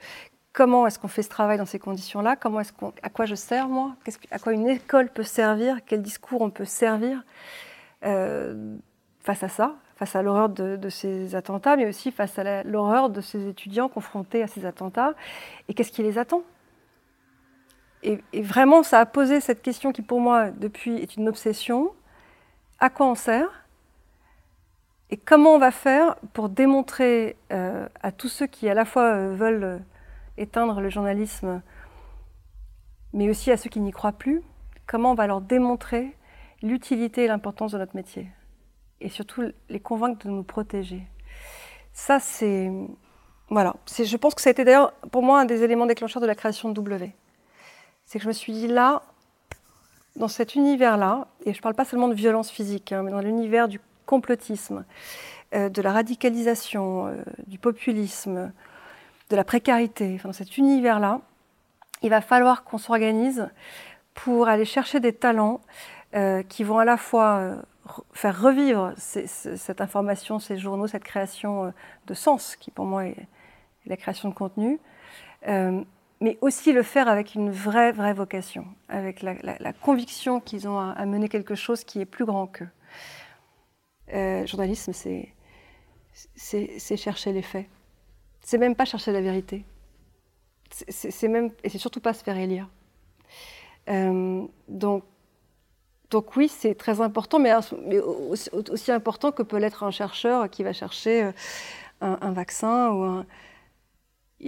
comment 0.55 0.87
est-ce 0.87 0.99
qu'on 0.99 1.09
fait 1.09 1.23
ce 1.23 1.29
travail 1.29 1.59
dans 1.59 1.67
ces 1.67 1.81
conditions-là, 1.81 2.37
comment 2.37 2.61
à 3.03 3.11
quoi 3.11 3.27
je 3.27 3.35
sers 3.35 3.69
moi, 3.69 3.95
à 4.31 4.39
quoi 4.39 4.55
une 4.55 4.69
école 4.69 5.11
peut 5.11 5.25
servir, 5.25 5.79
quel 5.85 6.01
discours 6.01 6.41
on 6.41 6.49
peut 6.49 6.65
servir 6.65 7.23
euh, 8.05 8.77
face 9.19 9.43
à 9.43 9.49
ça, 9.49 9.75
face 9.97 10.15
à 10.15 10.23
l'horreur 10.23 10.49
de, 10.49 10.89
ces 10.89 11.35
attentats, 11.35 11.77
mais 11.77 11.87
aussi 11.87 12.13
face 12.13 12.39
à 12.39 12.63
l'horreur 12.63 13.11
de 13.11 13.21
ces 13.21 13.49
étudiants 13.49 13.89
confrontés 13.89 14.43
à 14.45 14.47
ces 14.47 14.65
attentats, 14.65 15.15
et 15.69 15.75
qu'est-ce 15.75 15.93
qui 15.93 16.05
les 16.05 16.19
attend? 16.19 16.43
Et, 18.05 18.21
vraiment, 18.35 18.83
ça 18.83 19.01
a 19.01 19.07
posé 19.07 19.41
cette 19.41 19.61
question 19.61 19.91
qui, 19.93 20.03
pour 20.03 20.21
moi, 20.21 20.51
depuis, 20.51 20.97
est 20.97 21.17
une 21.17 21.27
obsession. 21.27 21.91
À 22.79 22.91
quoi 22.91 23.07
on 23.07 23.15
sert? 23.15 23.65
Et 25.11 25.17
comment 25.17 25.55
on 25.55 25.59
va 25.59 25.71
faire 25.71 26.17
pour 26.35 26.51
démontrer 26.51 27.37
à 27.49 28.13
tous 28.13 28.29
ceux 28.29 28.47
qui 28.47 28.69
à 28.69 28.75
la 28.75 28.85
fois 28.85 29.29
veulent 29.29 29.81
éteindre 30.37 30.81
le 30.81 30.91
journalisme, 30.91 31.63
mais 33.13 33.31
aussi 33.31 33.51
à 33.51 33.57
ceux 33.57 33.71
qui 33.71 33.81
n'y 33.81 33.93
croient 33.93 34.13
plus, 34.13 34.43
comment 34.87 35.13
on 35.13 35.15
va 35.15 35.27
leur 35.27 35.41
démontrer 35.41 36.17
l'utilité 36.63 37.25
et 37.25 37.27
l'importance 37.29 37.73
de 37.73 37.79
notre 37.79 37.97
métier 37.97 38.29
et 39.01 39.09
surtout 39.09 39.43
les 39.69 39.81
convaincre 39.81 40.27
de 40.27 40.31
nous 40.31 40.43
protéger. 40.43 41.03
Ça, 41.93 42.19
c'est. 42.19 42.71
Voilà. 43.51 43.77
Je 43.87 44.17
pense 44.17 44.35
que 44.35 44.41
ça 44.41 44.51
a 44.51 44.53
été 44.53 44.65
d'ailleurs 44.65 44.93
pour 45.13 45.23
moi 45.23 45.41
un 45.41 45.45
des 45.45 45.63
éléments 45.63 45.87
déclencheurs 45.87 46.23
de 46.23 46.27
la 46.27 46.35
création 46.35 46.71
de 46.71 46.75
W. 46.75 47.15
C'est 48.07 48.19
que 48.19 48.23
je 48.23 48.29
me 48.29 48.33
suis 48.33 48.53
dit 48.53 48.67
là, 48.67 49.03
dans 50.17 50.29
cet 50.29 50.55
univers-là, 50.55 51.29
et 51.45 51.53
je 51.53 51.59
ne 51.59 51.63
parle 51.63 51.75
pas 51.75 51.85
seulement 51.85 52.09
de 52.09 52.15
violence 52.15 52.51
physique, 52.51 52.93
hein, 52.93 53.03
mais 53.03 53.11
dans 53.11 53.21
l'univers 53.21 53.69
du 53.69 53.81
complotisme, 54.07 54.85
euh, 55.55 55.69
de 55.69 55.83
la 55.83 55.93
radicalisation, 55.93 57.07
euh, 57.07 57.23
du 57.47 57.59
populisme, 57.59 58.53
de 59.31 59.37
la 59.37 59.45
précarité, 59.45 60.19
dans 60.23 60.33
cet 60.33 60.59
univers-là, 60.59 61.21
il 62.03 62.11
va 62.11 62.21
falloir 62.21 62.65
qu'on 62.65 62.79
s'organise 62.79 63.49
pour 64.13 64.49
aller 64.49 64.65
chercher 64.65 65.01
des 65.01 65.13
talents 65.13 65.61
euh, 66.15 66.43
qui 66.43 66.65
vont 66.65 66.79
à 66.79 66.85
la 66.85 66.97
fois 66.97 67.57
faire 68.13 68.41
revivre 68.41 68.93
cette 68.97 69.81
information, 69.81 70.39
ces 70.39 70.59
journaux, 70.59 70.87
cette 70.87 71.05
création 71.05 71.73
de 72.07 72.15
sens, 72.15 72.57
qui 72.57 72.71
pour 72.71 72.85
moi 72.85 73.07
est, 73.07 73.27
la 73.87 73.97
création 73.97 74.29
de 74.29 74.35
contenu, 74.35 74.79
mais 76.21 76.39
aussi 76.41 76.73
le 76.73 76.83
faire 76.83 77.09
avec 77.09 77.35
une 77.35 77.51
vraie, 77.51 77.93
vraie 77.93 78.15
vocation, 78.15 78.67
avec 78.89 79.23
la, 79.23 79.73
conviction 79.73 80.41
qu'ils 80.41 80.69
ont 80.69 80.79
à, 80.79 81.05
mener 81.05 81.29
quelque 81.29 81.55
chose 81.55 81.85
qui 81.85 82.01
est 82.01 82.07
plus 82.07 82.25
grand 82.25 82.47
qu'eux. 82.47 82.69
Euh, 84.13 84.47
journalisme, 84.47 84.93
c'est 84.95 85.35
chercher 86.97 87.33
les 87.33 87.43
faits. 87.43 87.67
C'est 88.45 88.59
même 88.59 88.77
pas 88.77 88.85
chercher 88.85 89.11
la 89.11 89.23
vérité. 89.23 89.65
C'est 90.71 91.29
même 91.29 91.51
et 91.63 91.71
c'est 91.71 91.79
surtout 91.79 92.01
pas 92.01 92.13
se 92.13 92.23
faire 92.23 92.37
élire. 92.37 92.69
Euh, 93.89 94.47
donc, 94.69 95.05
donc 96.11 96.37
oui, 96.37 96.49
c'est 96.49 96.75
très 96.75 97.01
important, 97.01 97.39
mais, 97.39 97.53
aussi, 97.55 98.93
important 98.93 99.33
que 99.33 99.43
peut 99.43 99.57
l'être 99.57 99.83
un 99.83 99.91
chercheur 99.91 100.51
qui 100.51 100.63
va 100.63 100.73
chercher 100.73 101.25
euh, 101.25 101.33
un, 102.01 102.33
vaccin 102.33 102.91
ou 102.93 103.25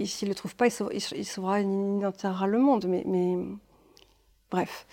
s'il 0.05 0.27
ne 0.27 0.31
le 0.31 0.35
trouve 0.35 0.55
pas, 0.55 0.67
il 0.67 1.25
sauvera, 1.25 1.61
il 1.61 2.05
enterrera 2.05 2.45
le 2.45 2.59
monde. 2.59 2.85
Mais, 2.85 3.35
bref. 4.51 4.85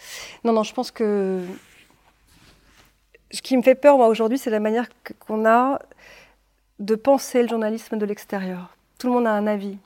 Non, 0.44 0.52
non, 0.52 0.62
je 0.62 0.72
pense 0.72 0.90
que 0.90 1.44
ce 3.30 3.42
qui 3.42 3.56
me 3.56 3.62
fait 3.62 3.74
peur, 3.74 3.98
moi, 3.98 4.08
aujourd'hui, 4.08 4.38
c'est 4.38 4.50
la 4.50 4.60
manière 4.60 4.88
qu'on 5.26 5.44
a 5.44 5.78
de 6.78 6.94
penser 6.94 7.42
le 7.42 7.48
journalisme 7.48 7.98
de 7.98 8.06
l'extérieur. 8.06 8.73
Tout 8.98 9.08
le 9.08 9.12
monde 9.14 9.26
a 9.26 9.32
un 9.32 9.46
avis 9.46 9.78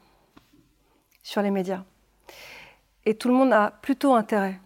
sur 1.23 1.43
les 1.43 1.51
médias. 1.51 1.83
Et 3.05 3.15
tout 3.15 3.29
le 3.29 3.35
monde 3.35 3.53
a 3.53 3.71
plutôt 3.71 4.15
intérêt 4.15 4.61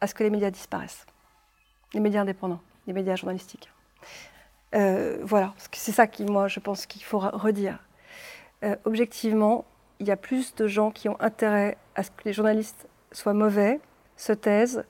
à 0.00 0.06
ce 0.06 0.14
que 0.14 0.22
les 0.22 0.30
médias 0.30 0.50
disparaissent. 0.50 1.06
Les 1.92 2.00
médias 2.00 2.22
indépendants, 2.22 2.60
les 2.86 2.92
médias 2.92 3.16
journalistiques. 3.16 3.70
Euh, 4.74 5.18
voilà, 5.22 5.54
c'est 5.72 5.92
ça 5.92 6.06
qui, 6.06 6.24
moi, 6.24 6.48
je 6.48 6.60
pense 6.60 6.86
qu'il 6.86 7.02
faut 7.02 7.18
redire. 7.18 7.78
Euh, 8.62 8.76
objectivement, 8.84 9.64
il 9.98 10.06
y 10.06 10.10
a 10.10 10.16
plus 10.16 10.54
de 10.54 10.66
gens 10.66 10.90
qui 10.90 11.08
ont 11.08 11.20
intérêt 11.20 11.76
à 11.94 12.02
ce 12.02 12.10
que 12.10 12.24
les 12.24 12.32
journalistes 12.32 12.88
soient 13.12 13.34
mauvais, 13.34 13.80
se 14.16 14.32
taisent, 14.32 14.84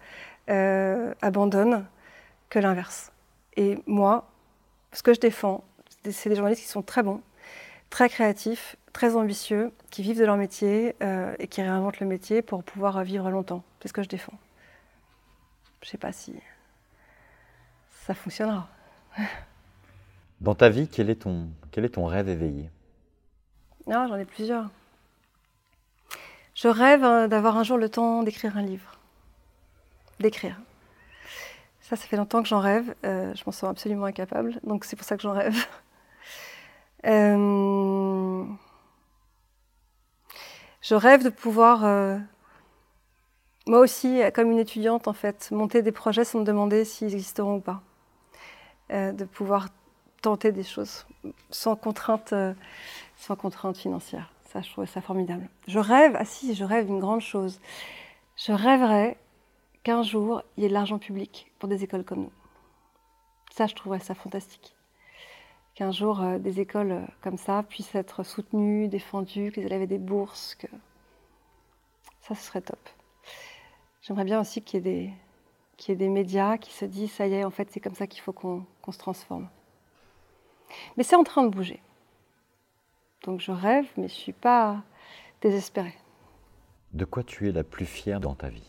euh, 0.49 1.15
abandonnent, 1.23 1.87
que 2.49 2.59
l'inverse. 2.59 3.13
Et 3.57 3.79
moi, 3.87 4.29
ce 4.93 5.03
que 5.03 5.15
je 5.15 5.21
défends, 5.21 5.65
c'est 6.11 6.29
des 6.29 6.37
journalistes 6.37 6.63
qui 6.63 6.69
sont 6.69 6.83
très 6.83 7.03
bons, 7.03 7.21
très 7.91 8.09
créatifs, 8.09 8.77
très 8.93 9.17
ambitieux, 9.17 9.73
qui 9.91 10.03
vivent 10.03 10.19
de 10.19 10.25
leur 10.25 10.37
métier 10.37 10.97
euh, 11.03 11.35
et 11.39 11.49
qui 11.49 11.61
réinventent 11.61 12.01
le 12.01 12.07
métier 12.07 12.41
pour 12.41 12.65
pouvoir 12.65 13.03
vivre 13.05 13.31
longtemps. 13.31 13.63
C'est 13.81 13.89
ce 13.89 13.93
que 13.93 14.03
je 14.03 14.09
défends. 14.09 14.39
Je 15.83 15.89
ne 15.89 15.91
sais 15.91 15.99
pas 15.99 16.13
si 16.13 16.35
ça 18.07 18.15
fonctionnera. 18.15 18.69
Dans 20.41 20.55
ta 20.55 20.71
vie, 20.71 20.89
quel 20.89 21.11
est 21.11 21.23
ton, 21.23 21.49
quel 21.71 21.85
est 21.85 21.91
ton 21.91 22.07
rêve 22.07 22.29
éveillé? 22.29 22.71
Non, 23.87 24.07
j'en 24.09 24.17
ai 24.17 24.25
plusieurs. 24.25 24.71
Je 26.55 26.69
rêve 26.69 27.05
euh, 27.05 27.29
d'avoir 27.29 27.57
un 27.57 27.63
jour 27.63 27.77
le 27.77 27.89
temps 27.89 28.23
d'écrire 28.23 28.57
un 28.57 28.63
livre. 28.63 28.99
D'écrire. 30.19 30.57
Ça, 31.81 31.97
ça 31.97 32.07
fait 32.07 32.17
longtemps 32.17 32.43
que 32.43 32.49
j'en 32.49 32.61
rêve. 32.61 32.95
Euh, 33.05 33.35
je 33.35 33.43
m'en 33.47 33.53
sens 33.53 33.71
absolument 33.71 34.05
incapable, 34.05 34.61
donc 34.63 34.85
c'est 34.85 34.97
pour 34.97 35.05
ça 35.05 35.17
que 35.17 35.23
j'en 35.23 35.33
rêve. 35.33 35.57
Euh, 37.07 38.45
je 40.83 40.95
rêve 40.95 41.23
de 41.25 41.31
pouvoir, 41.31 41.81
moi 43.67 43.81
aussi, 43.81 44.21
comme 44.35 44.51
une 44.51 44.59
étudiante, 44.59 45.09
en 45.09 45.13
fait, 45.13 45.51
monter 45.51 45.83
des 45.83 45.93
projets 45.93 46.25
sans 46.25 46.41
me 46.41 46.45
demander 46.45 46.85
s'ils 46.85 47.13
existeront 47.13 47.57
ou 47.57 47.61
pas. 47.61 47.83
de 48.91 49.25
pouvoir 49.25 49.69
tenter 50.23 50.53
des 50.53 50.65
choses 50.65 51.07
sans 51.51 51.77
contrainte 51.77 52.35
sans 53.21 53.37
contrainte 53.37 53.77
financière. 53.77 54.33
Ça, 54.53 54.63
je 54.63 54.71
trouvais 54.71 54.87
ça 54.87 55.01
formidable. 55.01 55.49
Je 55.69 55.79
rêve, 55.79 56.17
ah 56.19 56.25
si, 56.25 56.55
je 56.55 56.65
rêve 56.65 56.89
une 56.89 56.99
grande 56.99 57.21
chose. 57.21 57.61
Je 58.37 58.53
rêverais 58.53 59.17
qu'un 59.85 60.03
jour, 60.03 60.43
il 60.57 60.63
y 60.63 60.67
ait 60.67 60.69
de 60.69 60.75
l'argent 60.75 60.99
public 60.99 61.53
pour 61.59 61.69
des 61.69 61.85
écoles 61.85 62.05
comme 62.05 62.23
nous. 62.23 62.33
Ça, 63.53 63.67
je 63.67 63.75
trouverais 63.75 64.01
ça 64.01 64.15
fantastique. 64.15 64.75
Qu'un 65.81 65.93
jour, 65.93 66.21
euh, 66.21 66.39
des 66.39 66.61
écoles 66.61 66.93
euh, 66.93 67.07
comme 67.23 67.39
ça 67.39 67.63
puissent 67.63 67.95
être 67.95 68.23
soutenues, 68.23 68.87
défendues, 68.87 69.51
que 69.51 69.61
les 69.61 69.67
élèves 69.67 69.81
aient 69.81 69.87
des 69.87 69.97
bourses. 69.97 70.55
Que... 70.57 70.67
Ça, 72.21 72.35
ce 72.35 72.43
serait 72.43 72.61
top. 72.61 72.79
J'aimerais 74.03 74.25
bien 74.25 74.43
aussi 74.43 74.61
qu'il 74.61 74.77
y, 74.77 74.81
ait 74.81 74.93
des, 74.93 75.11
qu'il 75.79 75.93
y 75.93 75.95
ait 75.95 75.97
des 75.97 76.11
médias 76.11 76.59
qui 76.59 76.71
se 76.75 76.85
disent, 76.85 77.13
ça 77.13 77.27
y 77.27 77.33
est, 77.33 77.45
en 77.45 77.51
fait, 77.51 77.71
c'est 77.71 77.81
comme 77.81 77.95
ça 77.95 78.07
qu'il 78.07 78.21
faut 78.21 78.35
qu'on, 78.35 78.67
qu'on 78.83 78.93
se 78.93 78.99
transforme. 78.99 79.49
Mais 80.99 81.03
c'est 81.03 81.17
en 81.17 81.25
train 81.25 81.45
de 81.45 81.49
bouger. 81.49 81.81
Donc 83.25 83.41
je 83.41 83.51
rêve, 83.51 83.87
mais 83.97 84.09
je 84.09 84.15
ne 84.15 84.21
suis 84.21 84.35
pas 84.35 84.83
désespérée. 85.41 85.97
De 86.93 87.07
quoi 87.07 87.23
tu 87.23 87.49
es 87.49 87.53
la 87.53 87.65
plus 87.65 87.87
fière 87.87 88.21
dans 88.21 88.35
ta 88.35 88.51
vie? 88.51 88.69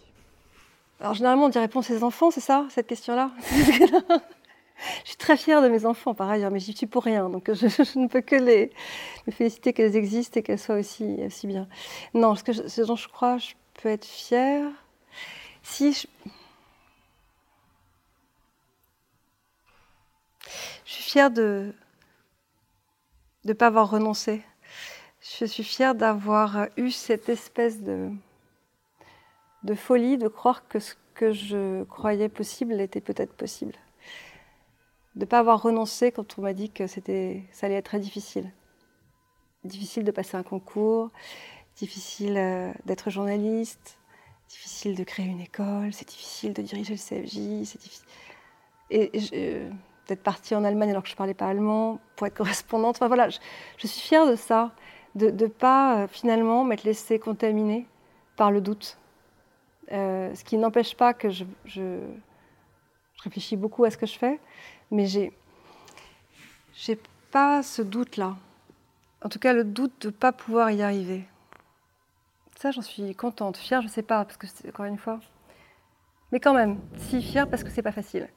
Alors 1.02 1.16
généralement 1.16 1.48
on 1.48 1.50
dit 1.50 1.60
réponse 1.60 1.88
ses 1.88 2.06
enfants, 2.06 2.32
c'est 2.32 2.40
ça, 2.40 2.68
cette 2.70 2.88
question-là? 2.88 3.32
très 5.22 5.38
fière 5.38 5.62
de 5.62 5.70
mes 5.70 5.86
enfants 5.86 6.14
par 6.14 6.30
ailleurs, 6.30 6.52
mais 6.52 6.60
j'y 6.60 6.74
suis 6.74 6.88
pour 6.88 7.04
rien. 7.04 7.30
Donc 7.30 7.52
je, 7.54 8.00
ne 8.00 8.08
peux 8.08 8.22
que 8.22 8.36
les, 8.36 8.72
me 9.28 9.32
féliciter 9.32 9.72
qu'elles 9.72 9.96
existent 9.96 10.40
et 10.40 10.44
qu'elles 10.44 10.60
soient 10.60 10.76
aussi, 10.76 11.18
bien. 11.44 11.68
Non, 12.14 12.36
ce, 12.36 12.44
que 12.44 12.54
ce 12.54 12.82
dont 12.82 12.96
je 12.96 13.08
crois 13.08 13.38
je 13.38 13.54
peux 13.76 13.90
être 13.90 14.06
fière, 14.06 14.68
si 15.64 15.94
je... 15.94 16.08
Je 20.84 20.96
suis 20.96 21.04
fière 21.04 21.32
de, 21.32 21.74
ne 23.46 23.54
pas 23.54 23.68
avoir 23.68 23.90
renoncé. 23.90 24.42
Je 25.22 25.46
suis 25.46 25.64
fière 25.64 25.96
d'avoir 25.96 26.68
eu 26.76 26.92
cette 26.92 27.30
espèce 27.30 27.80
de 27.82 28.12
folie, 29.76 30.18
de 30.18 30.28
croire 30.28 30.68
que 30.68 30.80
ce 30.80 30.96
que 31.14 31.32
je 31.32 31.84
croyais 31.84 32.28
possible 32.28 32.82
était 32.82 33.00
peut-être 33.00 33.34
possible. 33.34 33.76
De 35.16 35.22
ne 35.22 35.26
pas 35.26 35.40
avoir 35.40 35.62
renoncé 35.62 36.12
quand 36.12 36.38
on 36.38 36.42
m'a 36.42 36.54
dit 36.54 36.70
que 36.70 36.88
ça 36.88 37.02
allait 37.62 37.76
être 37.76 37.86
très 37.86 38.00
difficile. 38.00 38.52
Difficile 39.64 40.04
de 40.04 40.12
passer 40.12 40.38
un 40.38 40.44
concours, 40.44 41.10
difficile 41.76 42.38
euh, 42.38 42.72
d'être 42.86 43.10
journaliste, 43.10 43.98
difficile 44.50 44.96
de 44.96 45.04
créer 45.04 45.26
une 45.26 45.42
école, 45.42 45.94
c'est 45.94 46.08
difficile 46.08 46.54
de 46.54 46.62
diriger 46.62 46.94
le 46.94 47.00
CFJ, 47.00 47.68
c'est 47.68 47.82
difficile. 47.82 48.08
Et 48.90 49.20
je, 49.20 49.70
d'être 50.08 50.24
partie 50.24 50.56
en 50.56 50.64
Allemagne 50.64 50.90
alors 50.92 51.04
que 51.04 51.10
je 51.10 51.14
ne 51.14 51.18
parlais 51.18 51.34
pas 51.34 51.48
allemand, 51.48 52.00
pour 52.16 52.28
être 52.28 52.34
correspondante. 52.38 52.98
Enfin 52.98 53.08
voilà, 53.08 53.30
je, 53.30 53.88
suis 53.88 54.02
fière 54.02 54.28
de 54.28 54.36
ça, 54.36 54.72
de 55.16 55.30
ne 55.30 55.48
pas 55.48 56.04
euh, 56.04 56.08
finalement 56.08 56.64
m'être 56.64 56.84
laissée 56.84 57.20
contaminer 57.20 57.88
par 58.36 58.52
le 58.52 58.62
doute. 58.62 58.98
Euh, 59.92 60.34
ce 60.36 60.44
qui 60.44 60.58
n'empêche 60.58 60.96
pas 60.96 61.14
que 61.14 61.30
je, 61.30 61.44
je, 61.66 62.00
réfléchis 63.24 63.56
beaucoup 63.56 63.84
à 63.84 63.92
ce 63.92 63.98
que 63.98 64.06
je 64.06 64.18
fais, 64.18 64.40
mais 64.92 65.08
j'ai 65.08 65.34
j'ai 66.74 67.00
pas 67.32 67.64
ce 67.64 67.82
doute-là. 67.82 68.38
En 69.24 69.30
tout 69.30 69.40
cas, 69.40 69.54
le 69.54 69.64
doute 69.64 70.02
de 70.02 70.08
ne 70.08 70.12
pas 70.12 70.32
pouvoir 70.32 70.72
y 70.72 70.82
arriver. 70.82 71.26
Ça, 72.58 72.72
j'en 72.72 72.82
suis 72.82 73.16
contente, 73.16 73.58
fière, 73.58 73.82
je 73.82 73.88
ne 73.88 73.92
sais 73.92 74.04
pas, 74.04 74.24
parce 74.26 74.38
que 74.38 74.48
c'est 74.48 74.70
encore 74.70 74.86
une 74.86 74.98
fois. 74.98 75.20
Mais 76.32 76.40
quand 76.40 76.54
même, 76.54 76.80
si 76.98 77.22
fière 77.22 77.50
parce 77.50 77.64
que 77.64 77.70
c'est 77.70 77.82
pas 77.82 77.92
facile. 77.92 78.30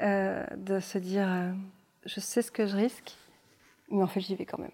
Euh, 0.00 0.44
de 0.56 0.80
se 0.80 0.98
dire, 0.98 1.28
euh, 1.28 1.52
je 2.04 2.20
sais 2.20 2.42
ce 2.42 2.50
que 2.50 2.66
je 2.66 2.76
risque, 2.76 3.16
mais 3.90 4.02
en 4.02 4.06
fait 4.06 4.20
j'y 4.20 4.34
vais 4.34 4.46
quand 4.46 4.58
même. 4.58 4.70